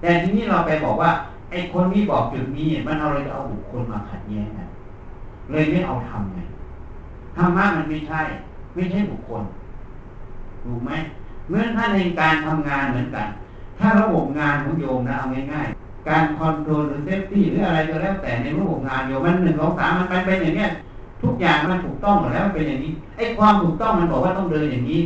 [0.00, 1.10] แต่ทีนี้เราไปบอกว่า
[1.50, 4.68] ไอ้คนที่บอกจุดนี้มันเอาอะไรเอาบุคคลมาขัดแย้งกัน
[5.50, 6.38] เลยไม่เอาทำไง
[7.36, 8.20] ธรรมะมันไม่ใช่
[8.74, 9.42] ไม่ใช่บุคคล
[10.64, 10.90] ถูกไหม
[11.48, 13.26] เมื่อท่านในการทำงานเหมือนกัน
[13.78, 20.70] ถ้าระบบงานของโยมนะเอาง่ายๆ การ control หรือ safety หรืออะไรก็แล้วแต่ในระบบงานโยมมันหนึ่งสองสามมันไปเป็นอย่างเนี้ย
[21.22, 25.00] ทุกอย่างมันถูกต้องหมดแล้วเป็นอย่างนี้ไอ้ความถูกต้องมันบอกว่าต้องเดินอย่างนี้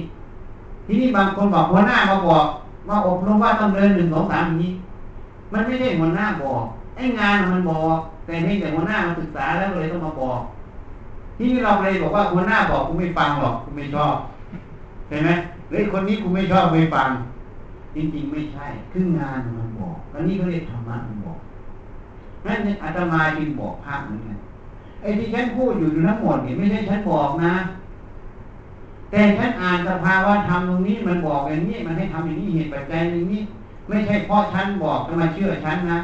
[0.87, 2.47] ทีนี้บางคนบอกหัวหน้ามาบอก
[2.89, 4.73] ว่าอบรมว่าต้องเดินหนึ่งสองสามอย่างนี้
[5.53, 6.65] มันไม่ได้หัวหน้าบอก
[6.97, 10.41] ไอ้งานมันบอก แต่เพียงแต่หัวหน้ามาศึกษาแล้วเลยต้องมาบอก
[11.39, 14.17] ที่เราเลยบอกว่าหัวหน้าบอกกูไม่ฟังหรอกกูไม่ชอบ
[15.09, 15.31] เห็นไหม
[15.71, 17.09] เลยคนนี้กูไม่ชอบไม่ฟัง
[17.95, 21.39] จริงๆไม่ใช่คืองานมันบอกแล้วนี่เขาเรียกธรรมะมันบอก
[22.47, 24.39] นั่นอาตมาจึงบอกภาคเหมือนกัน
[25.03, 27.55] ไอ้ที่ฉันพูดอยู่ทั้งหมดเนี่ไม่ใช่ฉันบอกนะ
[29.11, 33.43] แต่ฉันอ่านสภาวะธรรมตรงนี้มันบอกอย่างนี้มันให้ทำอย่างนี้เหตุปัจจัยอย่างนี้
[33.89, 35.99] ไม่ใช่เพราะฉันบอกจะมาเชื่อฉันนะ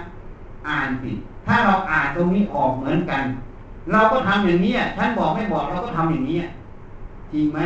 [0.69, 1.11] อ่านสิ
[1.47, 3.23] ถ้าเราอ่านตรงนี้ออกเหมือนกัน
[3.93, 6.39] เราก็ทำอย่างนี้ฉันบอกไม่บอกเราก็ทำอย่างนี้
[7.33, 7.61] จริงไหม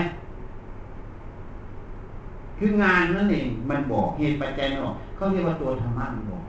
[2.59, 6.45] คืองานนั่นเองมันบอกเหตุปัจจัยมันบอกเขาเรียกว่าตัวธรรมะมันบอก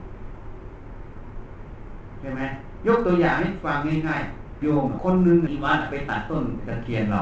[2.20, 2.42] ใช่ไหม
[2.86, 7.20] ยกตัวอย่างให้ฟังง่ายๆโยมคนหนึ่งที่วัดไปตัดต้นตะเคียนเรา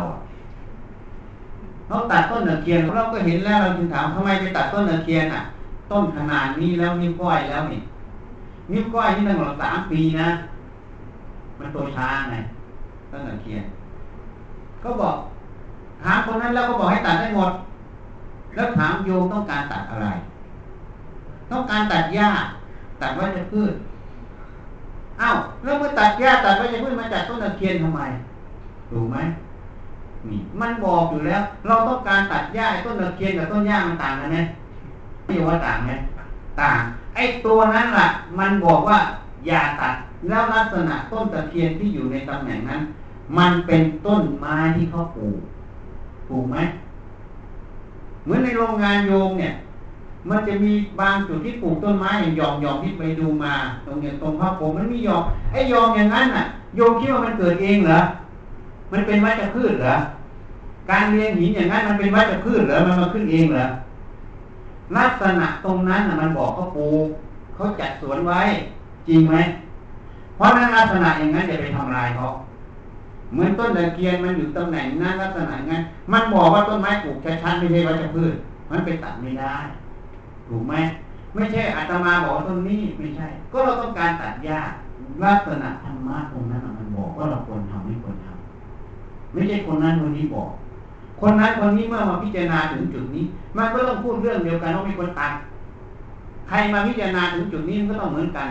[1.87, 5.43] เขาตัดต้นตะเคียนเราก็เห็นแล้วเราจึงถามทำไมไปตัดต้นตะเคียนอะ
[5.91, 7.81] ต้นขนาดนี้แล้วนิ้วก้อยแล้วนี่
[8.73, 10.29] นิ้วก้อยนี่ตั้งหลังสามปีนะ
[11.59, 12.37] มันโตช้าไง
[13.11, 13.65] ต้นตะเคียน
[14.83, 15.17] ก็บอก
[16.03, 17.53] ถามคนนั้นแล้วก็บอกให้ตัดได้หมด
[18.55, 20.09] แล้วถามโยมต้องการตัดอะไร
[21.51, 22.31] ต้องการตัดหญ้า
[23.01, 23.75] ตัดวัชพืช
[25.21, 28.01] อ้าวแล้วเมื่อตัดหญ้าตัดวัชพืชมาจากต้นตะเคียนทำไม
[28.91, 29.19] ถูกไหม
[30.29, 34.39] นี่มันบอกอยู่แล้ว เราต้องการตัดหญ้าต้นตะเคียนกับต้นหญ้ามันต่างกันไหม
[35.31, 35.91] ไม่ว่าต่างไหม
[36.61, 36.81] ต่าง
[37.15, 38.09] ไอ้ตัวนั้นล่ะ
[38.39, 38.99] มันบอกว่า
[39.47, 39.95] อย่าตัด
[40.29, 42.81] แล้วลักษณะต้นตะเคียนที่อยู่ในตำแหน่งนั้น
[43.39, 45.39] มันเป็นต้นไม้ที่เขาปลูก
[46.29, 46.57] ถูกไหม
[48.25, 49.53] เหมือนในโรงงานโยมเนี่ย
[50.29, 53.55] มันจะมีบางจุดที่ปลูกต้นไม้อย่างยอมยอมที่ไปดูมา
[53.87, 55.23] ตรงเนี้ยตรงพระผมมันมียอม
[55.53, 56.45] ไอ้ยอมอย่างนั้นน่ะ
[56.77, 58.01] โยมคิดว่ามันเกิดเองเหรอ
[58.93, 59.97] มันเป็นวัชพืชเหรอ
[60.91, 63.67] การเรียงหินอย่างนั้นมันเป็นวัชพืชเหรอมันมาขึ้นเองเหรอ
[64.97, 67.07] ลักษณะตรงนั้นน่ะมันบอกเขาปลูก
[67.55, 68.41] เขาจัดสวนไว้
[69.09, 69.37] จริงไหม
[70.37, 72.27] เพราะนั้นลักษณะอย่างนั้นอย่าไปทำลายเขา
[73.33, 75.83] เหมือนต้นตะเคียนมันอยู่ตำแหน่งนั้นลักษณะงั้น
[76.13, 78.35] มันบอกว่าต้นไม้ปลูกชัดๆไม่ใช่วัชพืช
[78.71, 79.57] มันไปตัดไม่ได้
[80.49, 80.75] ถูกไหม
[81.35, 84.61] ไม่ใช่อาตมาบอกต้นนี้ไม่ใช่ ก็เราต้องการตัดหญ้า
[85.25, 90.51] ลักษณะธรรมะตรงนั้นมันบอกว่าเราควรทำไม่ควรทำไม่ใช่คนนั้นคนนี้บอก
[91.21, 93.25] คนนั้นคนนี้เมื่อมาพิจารณาถึงจุดนี้
[93.57, 95.33] มันก็ต้องพูดเรื่องเดียวกันว่ามีคนตัด
[96.49, 98.49] ใครมาพิจารณาถึงจุดนี้มันก็ต้องเหมือนกัน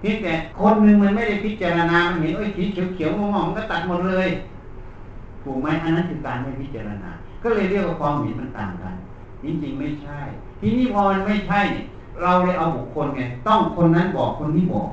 [0.00, 4.28] เพียงแต่คนหนึ่งมันไม่ได้พิจารณา มันเห็นโอ้ยสีเขียวๆมองๆมันก็ตัดหมดเลย
[5.42, 7.10] ถูกไหมอันนั้นคือการไม่พิจารณา
[7.42, 8.94] ก็เลยเรียกว่าความเห็นมันต่างกัน
[9.42, 10.18] จริงๆไม่ใช่
[10.60, 11.86] ทีนี้พอมันไม่ใช่เนี่ย
[12.22, 14.88] เราเลยเอาบุคคลไงต้องคนนั้นบอกคนนี้บอก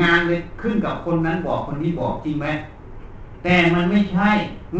[0.00, 2.46] งานเลยขึ้นกับคนนั้นบอกคนนี้บอกจริงไหม
[3.42, 4.30] แต่มันไม่ใช่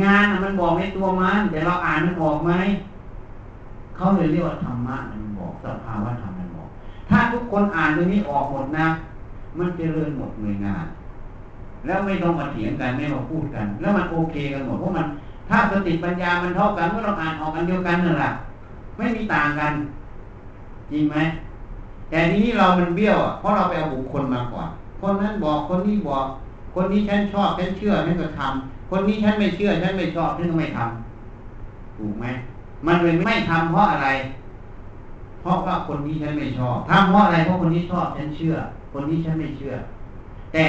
[0.02, 2.52] งานมันบอกในตัวมันแต่เราอ่านมันออกไหม
[3.96, 6.68] เขาเลยเรียกว่าธรรมะมันบอกสภาวะธรรมมันบอก
[7.08, 8.86] ถ้าทุกคนอ่านตรงนี้ออกหมดนะ
[9.58, 10.84] มันจะเริญหมดหน่วยงาน
[11.86, 15.06] แล้วไม่ต้องมาเถียงกันไม่มาพูดกัน แล้วมันโอเคกันหมดเพราะมัน
[15.48, 18.30] ถ้าสติปัญญามันเท่ากันเมื่อเราอ่านออกกันเดียวกันนั่นแหละ
[18.96, 19.72] ไม่มีต่างกัน
[20.90, 21.16] จริงไหม
[22.10, 24.68] แต่ทีนี้เรามันเบี้ยวเพราะเราไปเอาบุคคลมาก่อน
[25.00, 26.24] คนนั้นบอกคนนี้บอก
[26.74, 32.26] คนนี้ฉันชอบฉันเชื่อฉันก็ทำคนนี้ฉันไม่เชื่อฉันไม่ชอบฉันก็ไม่ทำถูกไหม
[32.86, 34.08] มันเลยไม่ทำเพราะอะไร
[35.40, 38.54] เพราะว่าคนนี้ฉันไม่ชอบทำเพราะอะไรเพราะคนนี้ชอบฉันเชื่อ
[38.92, 39.74] คนนี้ฉันไม่เชื่อ
[40.52, 40.66] แต่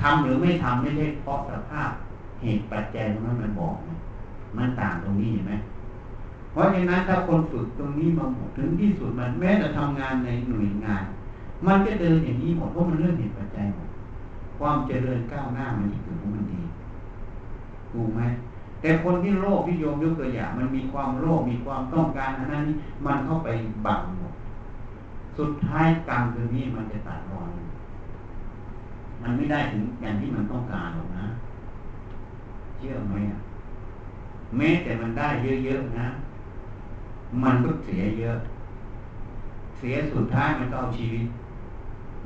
[0.00, 1.90] ทำหรือไม่ทำไม่ใช่เพราะสภาพ
[2.42, 3.74] เหตุปัจจัยตรงนั้นมันบอก
[4.56, 5.52] มันต่างตรงนี้เห็นไหม
[6.52, 11.04] เพราะฉะนั้นถ้าคนฝึกตรงนี้มาหมดถึงที่สุดมันแม้จะทำงานในหน่วยงาน
[11.66, 13.88] มันก็เดินอย่างนี้หมดเพราะมันเรื่องเหตุปัจจัยหมด
[14.66, 16.60] ความเจริญก้าวหน้ามันจะเกิดของมันดี
[17.92, 18.20] ถูกไหม
[18.80, 22.62] แต่คนที่โลภที่โยมยกตัวอย่างมันมีความโลภมีความต้องการอันนั้น
[23.06, 23.48] มันเข้าไป
[23.86, 24.32] บังหมด
[25.38, 27.48] สุดท้ายกรรมตัวนี้มันจะตัดรอน
[29.22, 31.26] มันไม่ได้ถึงอย่างที่มันต้องการหรอกนะ
[32.78, 33.14] เชื่อไหม
[34.56, 35.28] แม้แต่มันได้
[35.64, 36.06] เยอะๆนะ
[37.42, 38.36] มันก็เสียเยอะ
[39.78, 41.24] เสียสุดท้ายมันก็เอาชีวิต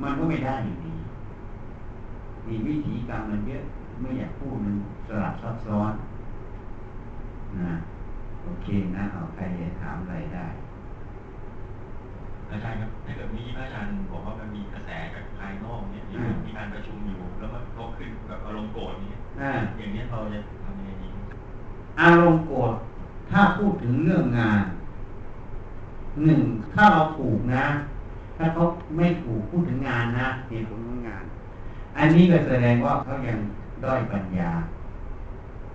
[0.01, 0.88] มันก็ไม่ได้อยู่ดี
[2.49, 3.63] มีวิธีกรรมมันเยอะ
[3.99, 4.75] ไม่อยากพูดมัน
[5.07, 5.93] สลับซับซ้อน
[7.59, 7.73] นะ
[8.43, 9.43] โอเคนะเอาใคร
[9.81, 10.47] ถามอะไรได้
[12.49, 16.03] อาจารย์ครับถ้าเกิดมีพระอาจารย์บอกว่ามันมีกระแสจากภายนอกเนี่ย
[16.45, 19.09] มีการประชุมอยู่ แล้วมันก็ขึ้นแบบอารมณ์โกรธนี่
[19.77, 21.07] อย่างนี้เราจะทำยังไงดี
[22.01, 22.73] อารมณ์โกรธ
[23.31, 24.63] ถ้าพูดถึงเรื่องงาน
[26.25, 26.41] หนึ่ง
[26.73, 27.65] ถ้าเราถูกนะ
[28.37, 28.63] ถ้าเขา
[28.97, 31.23] ไม่ถูกพูดถึงงานนะเหตุผลของงาน
[31.99, 33.39] อันนี้ก็แสดงว่าเขายัง
[33.83, 34.51] ด้อยปัญญา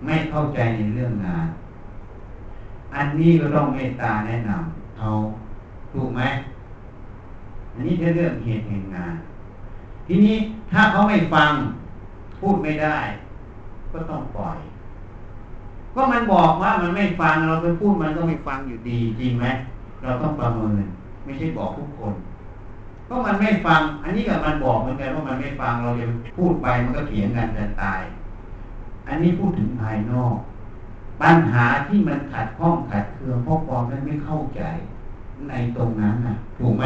[0.05, 1.47] ไม่เข้าใจในเรื่องงาน
[2.95, 5.09] อันนี้ก็ต้องเมตตาแนะนำเขา
[5.93, 6.23] ถูกไหม
[7.73, 9.15] อันนี้คือเรื่องเหตุแห่งงาน
[10.07, 10.37] ทีนี้
[10.73, 11.53] ถ้าเขาไม่ฟัง
[12.41, 12.99] พูดไม่ได้
[13.93, 14.59] ก็ต้องปล่อย
[15.95, 19.47] ก็มันบอกว่ามันไม่ฟังเราไปพูดมันก็ไม่ฟังอยู่ดีจริงไหม
[20.03, 20.73] เราต้องประเมิน
[21.25, 22.15] ไม่ใช่บอกทุกคน
[23.09, 28.03] ก็มันไม่ฟัง อันนี้กับมันบอกเหมือนกันว่ามันไม่ฟังเราจะพูดไปมันก็เถียงกันจะตาย
[29.09, 30.37] อันนี้พูดถึงภายนอก
[31.23, 34.63] ปัญหาที่มันขัดข้องขัดเคืองเพราะความนั้นไม่เข้าใจ
[35.49, 36.85] ในตรงนั้นนะถูกไหม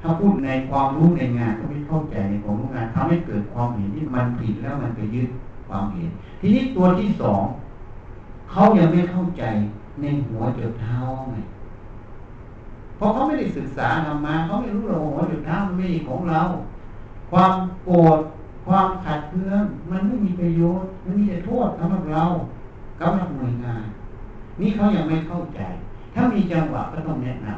[0.00, 5.28] ถ้าพูดในความรู้ในงานก็ไม่เข้าใจในความรู้งานทำให้เกิดความเห็นที่มันผิดแล้วมันไปยึด
[5.68, 6.10] ความเห็น
[6.40, 7.42] ทีนี้ตัวที่สอง
[8.50, 9.44] เขายังไม่เข้าใจ
[10.00, 10.98] ในหัวจุดเท้า
[11.30, 11.36] ไง
[13.02, 16.40] ราะเขาไม่ได้ศึกษาทำมาเขาไม่รู้เราหัวจุดเท้ามันไม่ของเรา
[17.30, 17.52] ความ
[17.84, 18.18] โกรธ
[18.66, 22.24] ความขัดเคืองมันไม่มีประโยชน์มันมีแต่โทษสำหรับเรา
[23.00, 23.84] สำหรับหน่วยงาน
[24.60, 25.60] นี่เขายังไม่เข้าใจ
[26.14, 27.48] ถ้ามีจังหวะก็ต้องแนะน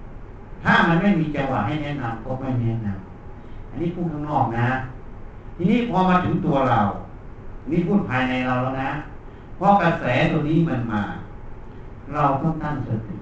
[0.00, 4.68] ำถ้ามันไม่มีจังหวะให้แนะนำก็ไม่แนะนำอันนี้พูดข้างนอกนะ
[5.56, 6.80] ทีนี้พอมาถึงตัวเรา
[7.70, 8.90] นี่พูดภายในเราแล้วนะ
[9.56, 11.02] เพอกระแสตัวนี้มันมา
[12.14, 13.14] เราต้องตั้งสติ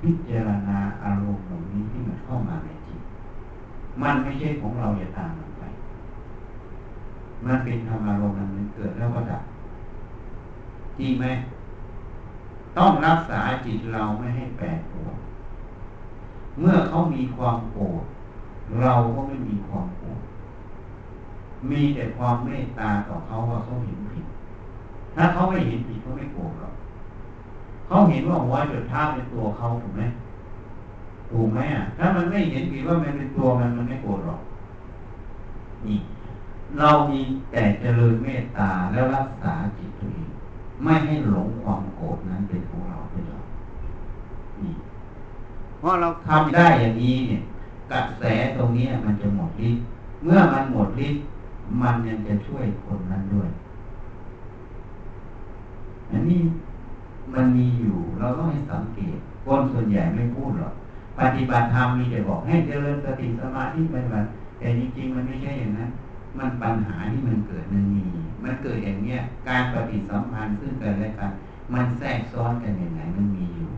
[0.00, 3.00] พิจารณาอารมณ์ตรงนี้ที่มันเข้ามาในจิต
[4.02, 5.62] มันไม่ใช่ของเราอย่าตามมันไป
[7.44, 9.42] มันเป็นธรรมอารมณ์มันเกิดแล้วก็ดับ
[10.98, 11.26] จริงไหม
[12.76, 15.16] ต้องรักษาจิตเราไม่ให้แปรปรวน
[16.60, 18.04] เมื่อเขามีความโกรธ
[18.80, 20.20] เราก็ไม่มีความโกรธ
[21.70, 24.26] มีแต่ความเมตตาต่อเขาว่าเขาเห็นผิด
[25.14, 26.74] ถ้าเขาไม่เห็นผิดเขาไม่โกรธหรอก
[27.86, 30.02] เขาเห็นว่าหัวจุดท่าเป็นตัวเขาถูกไหม
[31.30, 34.40] ถูกไหมอะ ถ้ามันไม่เห็นผิดว่ามันเป็นตัวมันมันไม่โกรธหรอก
[35.86, 35.98] นี่
[36.78, 37.20] เรามี
[37.50, 40.28] แต่เจริญเมตตาแล้วรักษาจิตตัวเอง
[40.82, 43.38] ไม่ให้หลงความโกรธนั้นเป็นของเราเป็นเรา
[44.62, 44.74] นี่
[45.78, 47.42] เพราะเราทำได้อย่างนี้เนี่ย
[47.90, 48.22] กระแส
[48.56, 49.82] ตรงนี้มันจะหมดฤทธิ์
[50.24, 51.22] เมื่อมันหมดฤทธิ์
[51.82, 53.48] มันยังจะช่วยคนนั้นด้วย
[56.10, 56.40] อันนี้
[57.34, 60.74] มันมีอยู่ เราต้องให้สังเกตคนส่วนใหญ่ไม่พูดหรอก
[61.18, 64.26] ปฏิบัติธรรมมีแต่บอกให้เจริญสติสมาธิไปแบบ
[64.58, 65.90] แต่จริงๆมันไม่ใช่อย่างนั้น
[66.38, 68.04] มันปัญหาที่มันเกิดมันมี
[68.42, 69.18] มันเกิดอย่างเนี้ย
[69.48, 71.30] การปฏิสัมพันธ์ซึ่งกันและกัน
[71.72, 73.68] มันแทรกซ้อนกันอย่างไรมันมีอยู่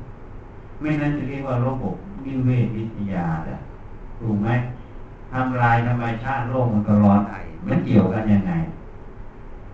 [0.81, 1.95] ไม่นั้นจะเรียกว่าระบบ
[2.25, 3.59] วิเวทวิทยาแหละ
[4.21, 4.49] ถูกไหม
[5.33, 7.35] ทำลายธรรมชาติโลกมันก็ร้อนไอ
[7.67, 8.53] มันเกี่ยวกันยังไง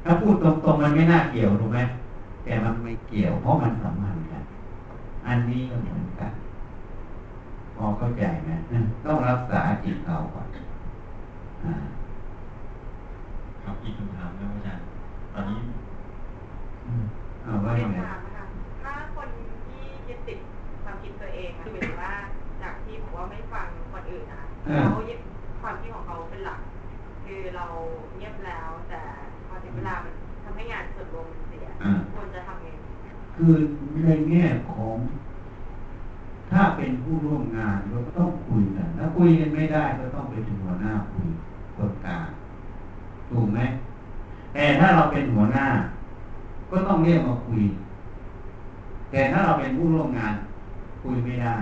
[0.05, 1.79] ถ้าพูดตรงๆมันไม่น่าเกี่ยวถูกไหม
[2.45, 4.45] แต่มันไม่เกี่ยว เพราะมันสัมพันธ์กัน
[5.27, 6.33] อันนี้ก็เหมือนกัน
[7.77, 8.51] พอเข้าใจไหม
[9.05, 10.49] ต้องรักษาจิตเราก่อน
[13.63, 14.85] ครับอีกคำถามนะอาจารย์
[15.33, 15.59] ตอนนี้
[17.43, 17.99] เอาว่ายังไง
[18.83, 19.29] ถ้าคน
[19.69, 20.39] ที่ยึดติด
[20.85, 22.13] ความคิดตัวเองคือหมายถึงว่า
[22.63, 24.43] จากที่บอกว่าไม่ฟังคนอื่นนะ
[24.93, 25.21] เขายึด
[25.63, 26.61] ความคิดของเขาเป็นหลัก
[27.25, 27.67] คือเรา
[28.17, 29.01] เงียบแล้วแต่
[29.47, 30.14] พอถึงเวลามัน
[33.35, 33.53] คือ
[34.05, 34.97] ในแง่ของ
[36.51, 41.27] ถ้าเป็นผู้ร่วมงานเราก็ต้องคุยกันถ้าคุยกันไม่ได้ก็ต้องไปถึงหัวหน้าคุย
[41.77, 42.27] คนกลาง
[43.31, 43.61] ถูกไหม
[44.55, 45.67] แต่ถ้าเราเป็นหัวหน้า
[46.71, 47.63] ก็ต้องเรียกมาคุย
[49.11, 50.35] แต่ถ้าเราเป็นผู้ร่วมงาน
[51.03, 51.57] คุยไม่ได้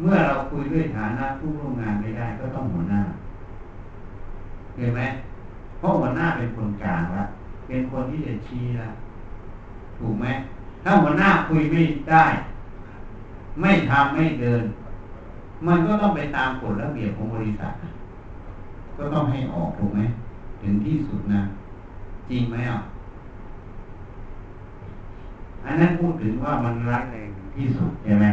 [0.00, 3.00] เมื่อเราคุยด้วยฐานะผู้ร่วมงานไม่ได้ ก็ต้องหัวหน้า
[4.76, 5.00] เห็นไหม
[5.78, 7.24] เพราะหัวหน้าเป็นคนกลางละ
[7.66, 8.88] เป็นคนที่จะชี้ละ
[9.98, 10.26] ถูกไหม
[10.84, 12.24] ถ้าหัวหน้าคุยไม่ได้
[13.60, 14.62] ไม่ทำไม่เดิน
[15.66, 17.72] มันก็ต้องไปตามกฎระเบียบของบริษัท
[18.96, 20.00] ก็ต้องให้ออกถูกไหม
[20.62, 21.40] ถึงที่สุดนะ
[22.30, 22.78] จริงไหมอะ
[25.64, 28.26] อันนั้นพูดถึงว่ามันร้ายแรงที่สุดใช่ไหม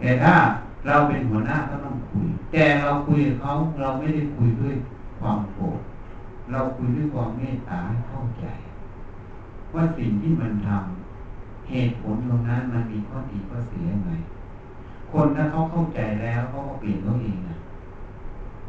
[0.02, 0.34] ต่ถ้า
[0.86, 4.74] เราเป็นหัวหน้าก็ต้องคุย แต่เราคุยกับเขาเราไม่ได้คุยด้วย
[5.20, 5.80] ความโกรธ
[6.52, 8.46] เราคุยด้วยความเมตตาเข้าใจ
[9.76, 14.10] ว่าสิ่งที่มันทำเหตุผลตรงนั้นมันมีข้อดีข้อเสียยังไง
[15.12, 17.56] คนถ้าเขาเข้าใจแล้วเขาก็เปลี่ยนตัวเองนะ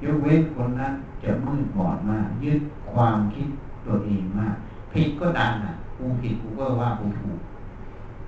[0.04, 0.94] ยกเว้นคนนั้น
[1.24, 2.60] จะมืดบอดมากยึด
[2.92, 3.48] ความคิด
[3.86, 4.56] ตัวเองมาก
[4.94, 7.40] ผิดก็ดังอะกูผิดกูก็ว่ากูถูก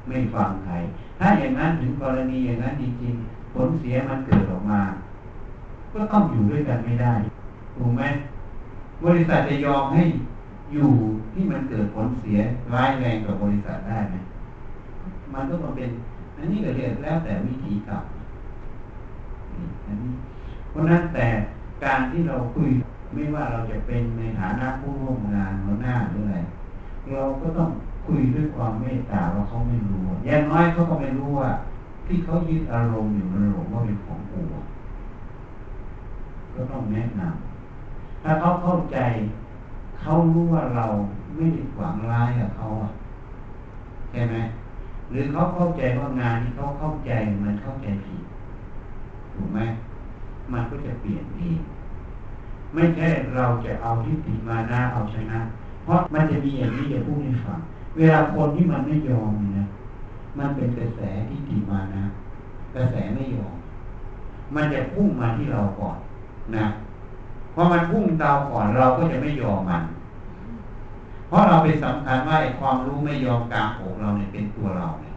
[0.08, 0.74] ไม่ฟังใคร
[1.20, 4.82] ถ้าอย่างนั้นถึงกรณีอย่างนั้นจริงๆผลเสียมันเกิดออกมา
[5.94, 7.14] ก็ต้องอยู่ด้วยกันไม่ได้
[7.76, 8.04] ถูกไหม
[9.04, 10.04] บริษัทจะยอมให้
[10.74, 10.90] อยู่
[11.34, 12.40] ที่มันเกิดผลเสีย
[12.74, 14.16] ร้ายแรงกับบริษัทได้ไหม
[15.34, 15.90] มันก็มาเป็น
[16.38, 18.04] อันนี้ก็เรียกแล้วแต่วิธีกรรม
[19.86, 20.12] อันนี้
[20.70, 21.28] เพราะนั้นแต่
[21.84, 22.70] การที่เราคุย
[23.14, 26.38] ไม่ว่าเราจะเป็นในฐานะผู้ร่วมงานหัวหน้าหรืออะไร
[27.12, 27.70] เราก็ต้อง
[28.06, 31.50] คุยด้วยความเมตตาว่าเขาไม่รู้อย่างน้อยเขาก็ไม่รู้ว่า
[32.06, 34.40] ที่เขายึดอารมณ์อยู่มันหลงว่าเป็นของกู
[36.54, 38.98] ก็ต้องแนะนำถ้าเขาเข้าใจ
[40.02, 40.86] เขารู้ว่าเรา
[41.36, 42.92] ไม่ได้หวังร้ายกับเขาอะ
[44.12, 44.36] ใช่ไหม
[45.12, 47.12] หรือเขาเข้าใจว่างานที่เขาเข้าใจ
[47.44, 48.22] มันเข้าใจผิด
[49.34, 49.60] ถูกไหม
[50.52, 51.60] มันก็จะเปลี่ยนเอง
[52.74, 55.40] ไม่ใช่เราจะเอาทิฏฐิมานะเอาชนะ
[55.84, 57.60] เพราะมันจะมีอย่างนี้อย่าพูดให้ฟัง
[57.96, 59.66] เวลาคนที่มันไม่ยอมนะ
[60.38, 62.04] มันเป็นกระแสที่ดีมานะ
[62.76, 63.56] กระแสไม่ยอม
[64.56, 65.98] มันจะพุ่งมาที่เราก่อน
[66.56, 66.66] นะ
[67.62, 69.84] พอมันพุ่งดาวก่อนเราก็จะไม่ยอมมัน
[71.28, 75.14] เพราะเราเป็นสำคัญว่าไอ้ความรู้ไม่ยอมกลางอกเราเนี่ยเป็นตัวเราเนี่ย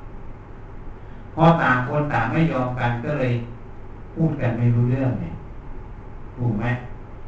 [1.35, 3.33] พอต่างคนต่างไม่ยอมกันก็เลย
[4.15, 5.35] พูดกันไม่รู้เรื่องเนี่ย
[6.37, 6.65] ถูกไหม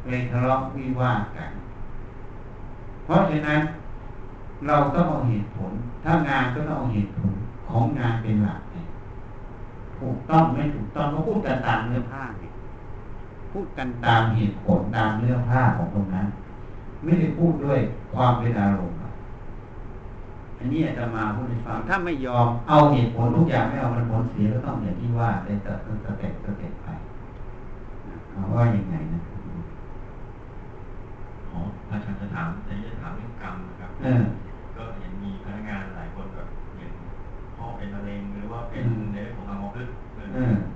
[0.05, 1.51] เลยทะเลาะวิวาทกัน
[3.05, 3.59] เพราะฉะนั้น
[4.67, 5.71] เราต้องเอาเหตุผล
[6.03, 7.31] ถ้างานก็ต้องเอาเหตุผล
[7.67, 8.85] ของงานเป็นหลักเนี่ย
[9.97, 12.44] ถูกต้องไม่ถูกต้องก็พูดกันตามเนื้อผ้าเนี่ย
[13.55, 16.27] พูดกันตามเหตุผลตามเนื้อผ้าของตรงนั้น
[17.03, 17.79] ไม่ได้พูดด้วย
[18.13, 18.97] ความเป็นอารมณ์
[20.59, 26.87] อันนี้อาตมาพูดให้ฟังถ้าไม่ยอมเอาเหตุผลทุกอย่างไม่เอามันผลเสียก็ต้องอย่างที่ว่าใน step step step ไป
[28.31, 29.19] เอาว่ายังไงนะ
[31.51, 34.23] อ๋ออาจารย์จะถามจะจะถามเรื่องกรรมนะครับเออ
[34.75, 36.47] ก็เห็นมีพนักงานหลายคนแบบ
[36.77, 36.91] อย่าง
[37.57, 40.74] พ่อเป็นมะเร็งหรือว่าเป็นในเรื่องของอัมพฤกษ์ก็เป็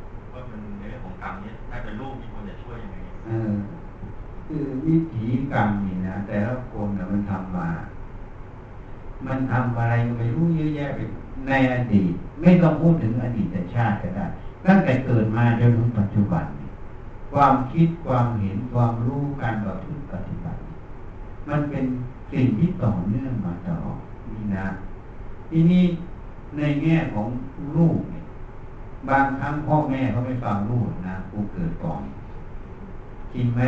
[4.51, 7.69] คือวิถีกรรมนี่นะแต่ละคนนะมันทำมา
[9.25, 10.99] มันทำอะไรไม่รู้เยอะแยะไป
[11.47, 14.25] ในอดีต ไม่ต้องพูดถึงอดีตชาติก็ได้
[14.65, 16.45] ตั้งแต่เกิดมาจนถึงปัจจุบัน
[17.31, 19.55] ความคิดความเห็นความรู้การ
[20.11, 20.59] ปฏิบัติ
[21.49, 21.85] มันเป็น
[22.33, 23.99] สิ่งที่ต่อเนื่องมาตลอด
[24.31, 24.67] นี่นะ
[25.49, 25.83] ทีนี้
[26.57, 27.27] ในแง่ของ
[27.77, 28.23] ลูกเนี่ย
[29.09, 32.01] บางครั้งพ่อแม่เขาไม่ฟังลูกนะกูเกิดก่อน
[33.33, 33.61] จริงไหม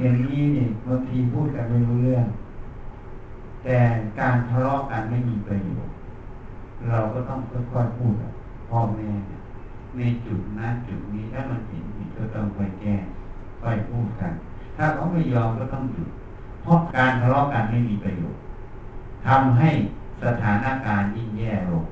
[0.00, 2.26] อย่างนี้เนี่ยบางทีพูดกันไม่รู้เรื่อง
[3.64, 3.78] แต่
[4.20, 5.94] การทะเลาะกันไม่มีประโยชน์
[6.88, 8.14] เราก็ต้องค่อยๆพูด
[8.68, 9.10] พ่อแม่
[9.96, 12.96] ในจุดนั้นจุดนี้ถ้ามันเห็นผิดก็ต้องไปแก้
[13.62, 14.32] ค่อยพูดกัน
[14.76, 16.08] ถ้าเขาไม่ยอมก็ต้องหยุด
[16.62, 18.40] เพราะการทะเลาะกันไม่มีประโยชน์
[19.26, 19.70] ทำให้
[20.22, 21.84] สถานการณ์ยิ่งแย่ลง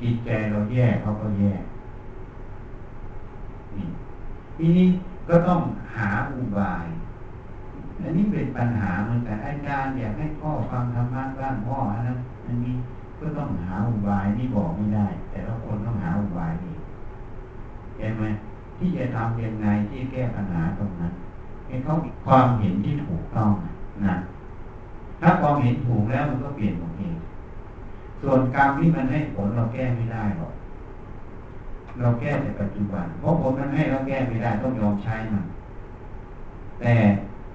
[0.00, 1.52] จิตใจเราแย่เขาก็แย่
[3.76, 3.86] นี่
[4.56, 4.88] ทีนี้
[5.28, 5.60] ก็ต้อง
[5.96, 6.86] หาอุบาย
[8.02, 12.74] อันนี้เป็นปัญหาเหมือนกันอาจารย์อยากให้พ่อฟังธรรมะบ้างพ่ออันนั้นอันนี้
[13.18, 16.74] ก็ต้องหาอุบายนี่บอกไม่ได้ แต่ละคนต้องหาอุบายนี่
[17.98, 18.24] เห็นไหม
[18.76, 21.12] ที่จะทำยังไงที่แก้ปัญหาตรงนั้น
[21.66, 21.92] ให้เขา
[22.26, 23.50] ความเห็นที่ถูกต้อง
[24.06, 24.14] นะ
[25.20, 27.14] ถ้าความเห็นถูกแล้วมันก็เปลี่ยนของเอง
[28.22, 30.52] ส่วนกรรมที่มันให้ผลเราแก้ไม่ได้หรอก
[32.00, 35.44] เราแก้แต่ปัจจุบัน เพราะผลมันให้เราแก้ไม่ได้ต้องยอมใช้มัน
[36.80, 36.94] แต่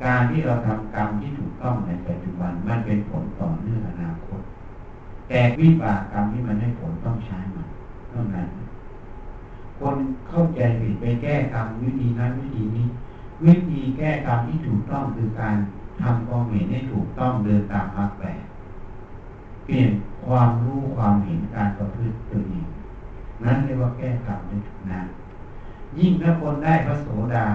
[0.03, 4.41] การที่เราทำกรรมที่ถูกต้องในปัจจุบันมันเป็นผลต่อเนื่องอนาคต
[5.29, 7.67] แต่วิบากกรรมที่มันให้ผลต้องใช้มัน
[8.09, 8.47] เท่านั้น
[9.79, 9.97] คน
[10.29, 12.85] เข้าใจผิดไปแก้กรรมวิธีนั้นวิธีนี้
[13.45, 15.55] วิธีแก้กรรมที่ถูกต้องคือการ
[16.01, 18.41] ทำความเห็นให้ถูกต้องเดินตามมรรคแปด
[19.65, 19.89] เปลี่ยน
[20.25, 22.67] ความรู้ความเห็นการประพฤติตัวเอง
[23.43, 25.01] นั้นเรียกว่าแก้กรรมได้ถูกนะ
[25.97, 27.45] ยิ่งถ้าคนได้พระโสดา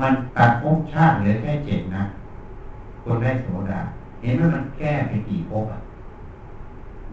[0.00, 2.04] มันตัดภพชาติเหลือแค่เจ็ดนะ
[3.04, 3.80] คนได้โสดา
[4.22, 5.80] เห็นว่ามันแก้ไปกี่ภพอะ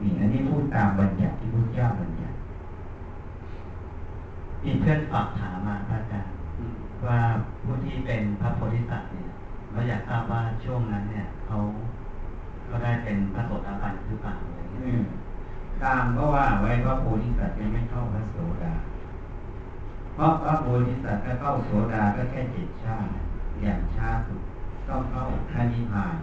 [0.01, 2.35] นี่อันนี้พูดตามบัญญัติที่พระเจ้าบัญญัติ
[4.63, 6.33] มีเพื่อนฝากถามมาพระอาจารย์
[7.05, 7.19] ว่า
[7.63, 9.29] ผู้ที่เป็นพระโพธิสัตว์เนี่ย
[9.71, 11.57] เราอยากทราบว่าช่วงนั้นเนี่ยเขา
[12.69, 15.01] ก็ได้เป็นพระโสดาบันหรือเปล่าอะไรเงี้ย
[15.83, 18.88] ตามก็ว่าไว้ว่าโพธิสัตว์ยังไม่เข้าพระโสดาเพ
[20.21, 23.09] ราะพระโพธิสัตว์ถ้าเข้าโสดาก็แค่เจิตชาติ
[23.61, 24.41] อย่างช้าสุด
[24.87, 26.15] ต้องเข้าพระนิพพาน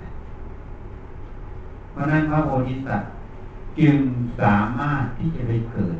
[1.90, 3.10] เพราะนั้นพระโพธิสัตว์
[3.78, 3.96] จึง
[4.40, 5.98] สามารถที่จะไปเกิด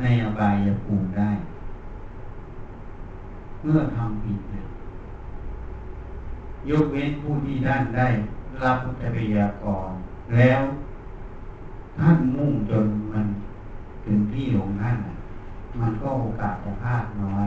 [0.00, 1.30] ในอบายภูมิได้
[3.62, 4.64] เมื่อทำผิดเลย
[6.70, 8.08] ยกเว้นผู้ที่ด้านได้
[8.62, 9.90] รับพุทธปิยากร
[10.36, 10.60] แล้ว
[11.98, 13.26] ท่านมุ่งจนมัน
[14.04, 14.96] ถึงที่ของท่าน
[15.80, 17.46] มันก็โอกาสจะพลาดน้อย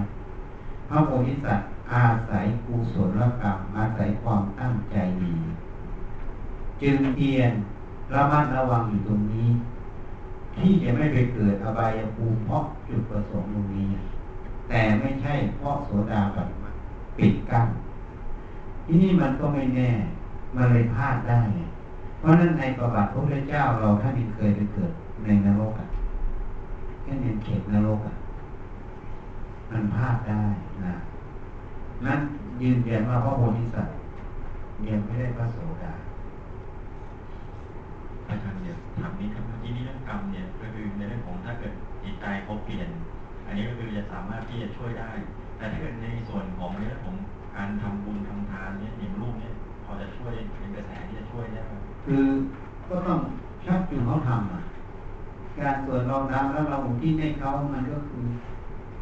[0.89, 5.33] พระโพธิสัตว์อาศัยกุศลกรรมอาศัยความตั้งใจดี
[6.81, 7.51] จึงเพียน
[8.13, 9.49] ระมัดระวังอยู่ตรงนี้
[10.55, 13.89] ที่จะไม่ไปเกิดอบายภูมิเพราะจุดประสงค์ตรงนี้
[14.69, 16.49] แต่ไม่ใช่เพราะโสดาบัน
[17.17, 17.67] ปิดกั้น
[18.85, 19.91] ที่นี่มันก็ไม่แน่
[20.55, 21.39] มันเลยพลาดได้
[22.19, 24.91] เพราะนั้นในประวัติพระพุทธเจ้าเราท่านเคยไปเกิด
[25.25, 25.86] ในนรกอะ
[27.07, 28.15] แค่ในเขตนรกอะ
[29.71, 30.43] มันพลาดได้
[30.85, 30.95] นะ
[32.05, 32.19] นั้น
[32.61, 33.95] ยืนยันว่าพระโพธิสัตว์
[34.87, 35.93] ยังไม่ได้พระโสดา
[38.27, 42.89] อาจารย์เนี่ยถามนี้ครับที่นี่เรื่องกรรมเนี่ยก็คือในเรื่องของถ้าเกิดจิตใจเขาเปลี่ยน
[43.45, 45.11] อันนี้ก็คือจะสามารถที่จะช่วยได้
[45.57, 47.17] แต่ถ้าเกิดในส่วนของในเรื่องของ
[47.55, 49.53] การทำบุญทำทานเนี่ยอย่างลูกเนี่ย
[49.83, 51.73] พอจะช่วยเป็นกระแสที่จะช่วยได้ไหม
[52.05, 52.25] คือ
[52.89, 53.19] ก็ต้อง
[54.07, 54.61] เขาทำอะ
[55.59, 58.25] การส่วนเราทำแล้วเราที่ให้เขามันก็คือ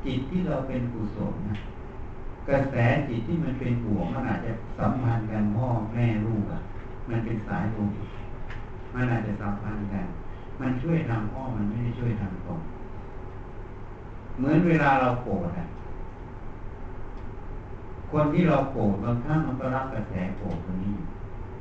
[0.05, 1.57] จิตที่เราเป็นกุศลนะ
[2.47, 2.75] กระแส
[3.09, 6.59] จิตที่มันเป็นบวกมันอาจจะสัมพันธ์กันพ่อแม่ลูกอะ
[7.09, 7.91] มันเป็นสายลูก
[8.93, 10.05] มันอาจจะสัมพันธ์กัน
[10.59, 12.59] มันช่วยทำพ่อมันไม่ได้ช่วยทำตรง
[14.37, 15.65] เหมือนเวลาเราโกรธอะ
[18.11, 20.95] คนที่เราโกรธบางครั้งมันก็รับกระแสโกรธคนนี้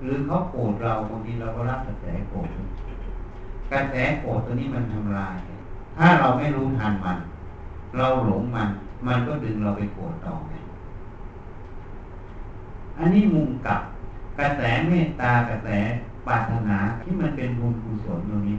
[0.03, 2.49] หรือเขาโกรธเราบางทีเราก็รับกระแสโกรธ
[3.73, 5.37] กระแสโกรธตัวนี้มันทำลาย
[5.97, 7.19] ถ้าเราไม่รู้ทันมัน
[7.97, 8.69] เราหลงมัน
[9.07, 10.55] มันก็ดึงเราไปโกรธต่อไง
[12.99, 13.81] อันนี้มุมกลับ
[14.39, 15.69] กระแสเมตตากระแส
[16.27, 18.57] ปรารถนาที่มันเป็นบุญกุศลตรงนี้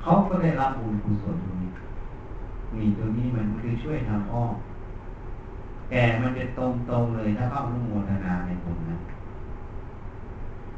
[0.00, 1.70] เขาก็ได้รับบุญกุศลตรงนี้
[2.74, 4.54] มีตรงนี้มันคือช่วยทำอ้อม
[5.90, 8.98] แต่มันจะตรงตรงเลยถ้าเข้านุโมทนาในบุญนะ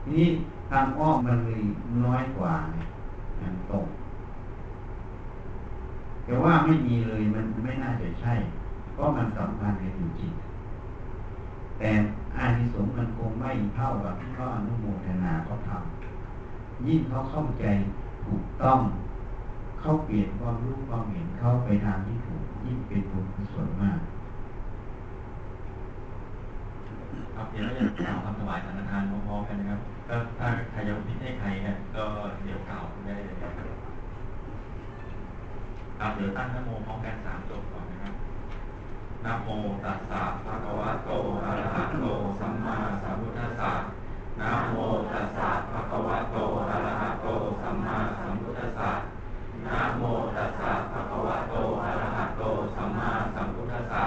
[0.08, 0.26] นี่
[0.70, 1.62] ทางอ้อมมันเลย
[2.04, 3.86] น้อยกว่าทางตรง
[6.24, 8.34] แต่ว่าไม่มีเลยมันไม่น่าจะใช่
[8.92, 11.90] เพราะมันสัมพันธ์กันจริงๆแต่
[12.36, 17.64] อานิสงส์มันคงไม่เท่ากับที่เขาอนุโมทนาเขาทำยิ่งเขาเข้าใจ
[18.24, 18.80] ถูกต้อง
[19.80, 24.00] เขาเปลี่ยนความรู้ความเห็นเข้าไปทางที่ถูกยิ่งเป็นบุญกุศลมาก
[27.34, 29.80] ครับเดี๋ยวเราจะกล่าวคำถวายสังฆทานพร้อมๆกันนะครับ
[30.10, 32.04] ก็ถ้าใครจะพิให้ใครเนี่ยก็
[32.42, 33.48] เดี๋ยวกล่าวได้เลยครั
[36.08, 38.14] บเดี๋ยวตั้งนโมพร้อมกันสามจบก่อนนะครับ
[39.24, 39.48] นโม
[39.84, 41.10] ตัสสะภะคะวะโต
[41.44, 42.04] อะระหะโต
[42.40, 43.72] สัมมาสัมพุทธัสสะ
[44.40, 44.76] นโม
[45.10, 46.36] ตัสสะภะคะวะโต
[46.68, 47.26] อะระหะโต
[47.62, 48.90] สัมมาสัมพุทธัสสะ
[49.66, 50.02] นโม
[50.36, 52.42] ตัสสะภะคะวะโตอะระหะโต
[52.74, 54.04] สัมมาสัมพุทธัสสะ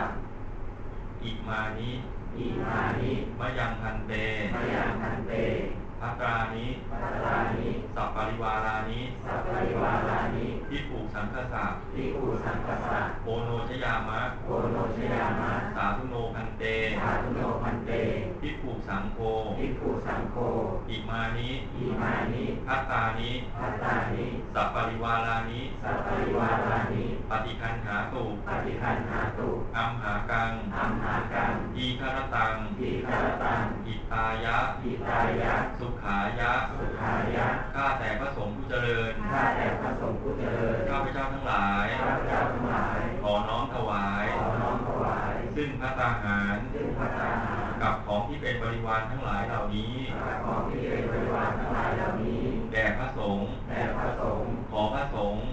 [1.23, 1.91] อิมานิ
[2.37, 4.11] อิมานิมะยังภันเต
[4.53, 5.33] มะยังภันเต
[6.03, 16.63] ภัตตานิภัตตานิสะปะริวารานิสะปะริวารานิภิกขุสังฆัสสะภิกขุสังฆัสสะโอโณชะยามะโอโณชะยามะ สาธุโนภันเต
[17.01, 17.91] สาธุโนภันเต
[18.41, 19.17] ภิกขุสังโฆ
[19.57, 20.35] ทิผูสังโฆ
[20.89, 54.51] อิมานิอิมานิพัตตานิพัตตานิสัพปริวารานิสัพปริวารานิ ปฏิคันหาตุปฏิคันหาตุอัมหากังอัมหากังอีคารตังอีคารตังอิตายะอิตายะ สุขายะ สุขายะ ข้าแต่พระสงฆ์ผู้เจริญ ข้าแต่พระสงฆ์ผู้เจริญ ข้าพเจ้าทั้งหลาย ข้าพเจ้าทั้งหลาย ขอน้อมถวาย ขอน้อมถวาย ซึ่งพระตาหาร ซึ่งพระตาหาร กับของที่เป็นบริวารทั้งหลายเหล่านี้กับของที่เป็นบริวารทั้งหลายเหล่านี้ แด่พระสงฆ์ แด่พระสงฆ์
[54.71, 55.52] ขอพระสงฆ์ข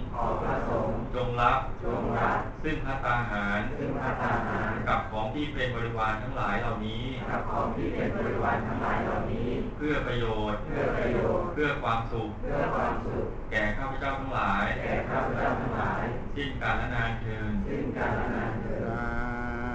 [1.31, 16.03] งฆ์จงรับจงรับซึ่งพระตาหารซึ่งพระตาหารกับของที่เป็นบริวารทั้งหลายเหล่านี้กับของที่เป็นบริวารทั้งหลายเหล่านี้ เพื่อประโยชน์เพื่อประโยชน์เพื่อความสุขเพื่อความสุข แก่ข้าพเจ้าทั้งหลาย แก่ข้าพเจ้าทั้งหลาย
[16.35, 18.75] สิ้นกาลนานเทินสิ้นกาลนานเทิ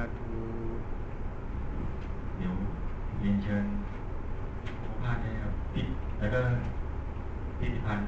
[0.04, 0.06] น
[2.36, 2.54] เดี๋ยว
[3.20, 3.64] เรียนเชิญ
[4.80, 5.86] ผู้พาดได้ครับปิด
[6.18, 6.40] แล้วก็
[7.58, 8.06] พิพิธภัณฑ์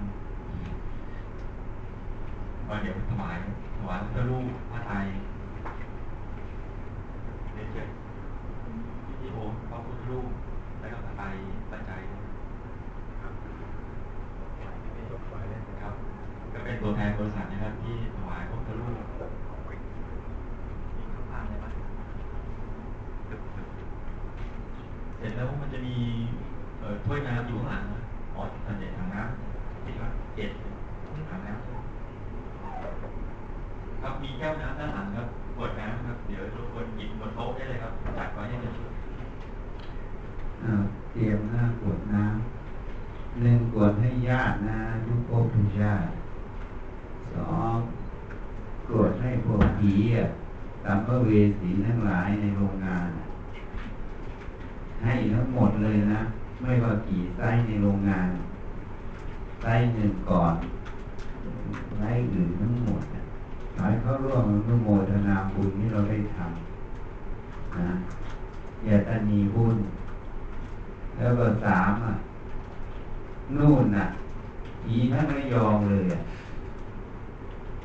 [2.68, 3.38] ว่าเดี๋ยวถวาย
[3.78, 5.06] ถวายพระรูปพระไทย
[7.54, 7.88] เรียนเชิญ
[9.20, 9.38] พี่โอ
[9.70, 10.30] พระพุทธรูป
[10.80, 11.26] แล้วก็พระไตร
[11.70, 12.00] ปัจจัย
[13.20, 13.32] ครับ
[15.82, 15.94] ครับ
[16.52, 18.92] ก็เป็นตัวแทนบริษัทนะครับ ที่ถวายพระพุทธรูป
[20.96, 21.72] มีข้าวพานอะไรบ้าง
[25.18, 25.96] เสร็จแล้วมันจะมี
[27.04, 27.84] ถ้วยน้ำอยู่ข้างหลัง
[28.34, 30.50] อ๋อถังเด็ดถังน้ำที่ว่าเจ็ด
[31.30, 31.68] ถังน้ำ
[34.08, 35.26] ครับ มีแก้วน้ำด้านหลังครับ
[35.56, 38.72] ขวดน้ำครับ เดี๋ยวทุกคนหยิบบนโต๊ะได้เลยครับ จัดไว้ให้เลย
[41.12, 46.10] เตรียมหน้าขวดน้ำหนึ่งขวดให้ญาตินะทุกภพทุกชาติ
[47.34, 47.76] สอง
[48.88, 50.26] กวดให้พวกผีอะ
[50.84, 51.30] ตามพระเว
[51.60, 53.08] สีทั้งหลายในโรงงาน
[55.04, 56.20] ให้ทั้งหมดเลยนะ
[56.62, 58.28] ไม่ว่ากี่ไส้ในโรงงาน
[59.62, 60.54] ไส้หนึ่งก่อน
[61.96, 63.17] ไส้อื่นทั้งหมด
[63.78, 67.90] ขอให้เขาร่วมอนุโมทนาบุญที่เราได้ทำนะ
[68.84, 69.76] อย่าตานีบุญ
[71.16, 72.14] แล้วก็สามอะ
[73.56, 74.06] นู่นน่ะ
[74.86, 76.20] อีทั้งระยองเลยอะ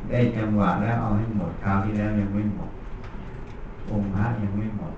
[0.09, 2.71] ได้จังหวะแล้วเอาให้หมดคราวที่แล้วยังไม่หมด
[3.89, 4.93] องค์พระยังไม่หมด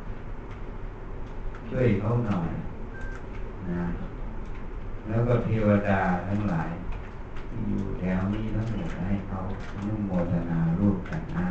[1.70, 2.50] ช่วยเขาหน่อย
[3.72, 3.84] นะ
[5.08, 6.70] แล้วก็เทวดาทั้งหลาย
[7.68, 9.40] อยู่แถวนี้ทั้งหมดให้เขา
[9.88, 11.48] นุ่มโมทนารูปกันนะ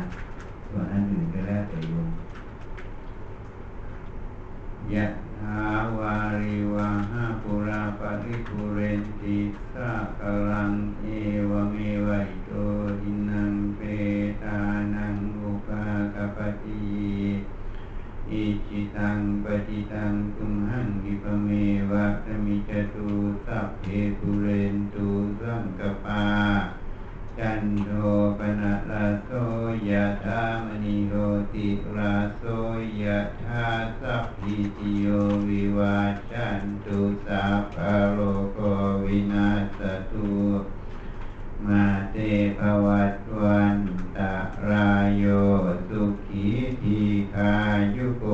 [0.67, 2.09] ส่วนอันอื่นก็แล้วแต่โยม
[4.93, 5.05] ยะ
[5.41, 5.59] หา
[5.97, 9.37] วาริวาหาปุราปริภูเรนติ
[9.73, 10.71] สากลัง
[11.01, 11.05] เอ
[11.49, 11.75] วเม
[12.07, 12.51] วัยโต
[13.01, 13.81] หินังเป
[14.43, 14.59] ตา
[14.95, 16.85] นังอุปากปติ
[18.31, 21.47] อิจิตังปฏิตังตุมหังกิปเม
[21.91, 23.07] วะตมิจตุ
[23.45, 23.85] สัพเพ
[24.17, 25.07] ภูเรนตุ
[25.39, 26.25] สังกปา
[27.37, 27.89] จันโท
[28.37, 29.29] ปนะลาโส
[29.89, 31.13] ยะธามณิโร
[31.53, 32.43] ติลาโส
[33.01, 33.65] ยะธา
[34.01, 35.07] สัพพิติโย
[35.49, 35.97] วิวา
[36.31, 37.77] จันตุสัพพ
[38.13, 38.19] โล
[38.57, 38.59] ก
[39.05, 39.79] วินาศ
[40.11, 40.29] ตุ
[41.67, 42.17] มาเต
[42.59, 43.75] ภวัตวัน
[44.17, 44.33] ตา
[44.69, 45.25] รายโย
[45.89, 46.47] สุขี
[46.81, 46.99] ที
[47.33, 47.53] คา
[47.95, 48.25] ยุโก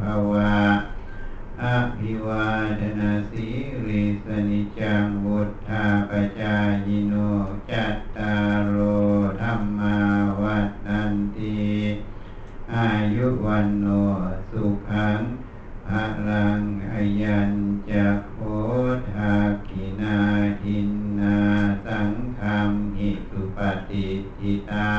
[0.00, 0.56] ภวะ
[1.62, 1.64] อ
[1.96, 2.48] ภิวา
[2.80, 3.48] ทนาสี
[3.86, 7.14] ริสนิจังวุธาปจายโน
[7.70, 8.78] จัตตารโอ
[9.40, 9.98] ธรรมา
[10.40, 11.58] วัฏันติ
[12.74, 13.86] อายุวันโน
[14.50, 15.18] สุขัง
[15.88, 15.90] พ
[16.30, 16.60] ลัง
[16.92, 17.52] อยัญ
[17.90, 18.36] จะโค
[19.12, 19.36] ทา
[19.68, 20.20] กินา
[20.62, 20.90] ทิน
[21.20, 21.38] นา
[21.86, 22.40] สังค
[22.70, 23.58] มหิสุป
[23.90, 24.08] ฏิ
[24.38, 24.92] ทิตา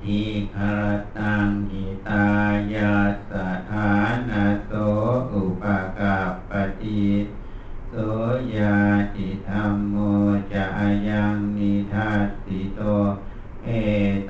[0.00, 0.20] ทิ
[0.54, 0.82] คาร
[1.18, 2.26] ตังหิตา
[2.74, 2.94] ยา
[3.30, 3.32] ส
[3.70, 3.90] ถา
[4.28, 4.70] นาโส
[5.32, 5.64] อุป
[5.98, 6.18] กา
[6.50, 7.06] ปฏิ
[7.88, 7.94] โส
[8.56, 8.78] ยา
[9.14, 9.96] ติธรรมโม
[10.52, 10.66] จะ
[11.08, 12.80] ยังนิทัสสิโต
[13.64, 13.68] เอ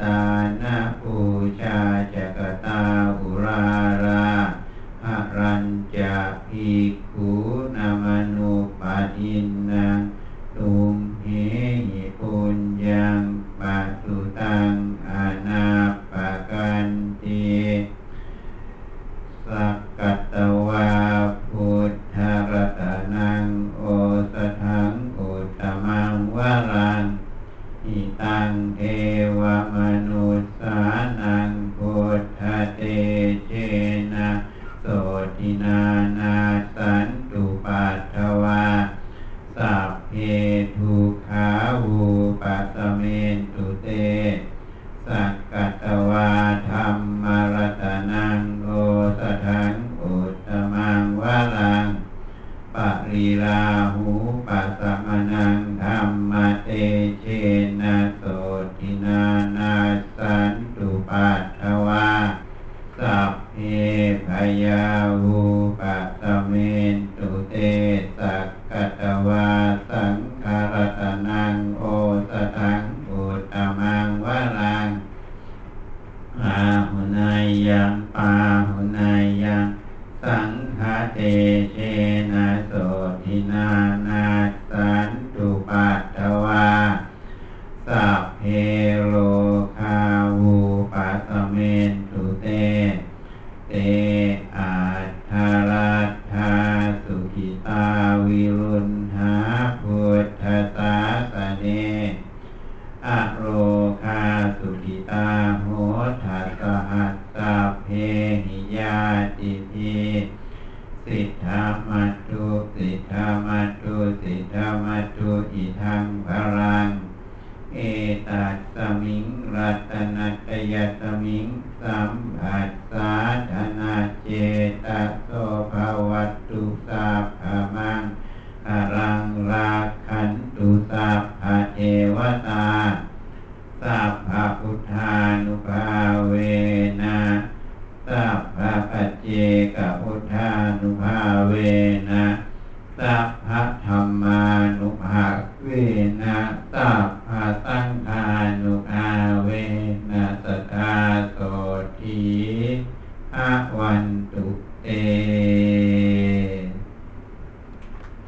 [0.03, 0.21] ตา
[0.63, 1.17] นะปู
[1.61, 1.79] ชา
[2.15, 2.83] จักตา
[3.19, 3.65] อุรา
[4.05, 4.31] รา
[5.05, 5.07] ห
[5.39, 5.65] รัญ
[5.97, 6.17] จะ
[6.49, 7.33] ภิกขุ
[7.77, 8.05] นาม
[8.35, 10.01] นุปาทินนาง
[10.57, 11.27] ตุมเห
[11.89, 13.21] หิปุญญัง
[13.61, 14.75] ปัสสุตัง
[15.09, 15.67] อานา
[16.13, 16.15] ป
[16.51, 16.89] กัน
[17.23, 17.51] ติ
[19.47, 20.13] สักกั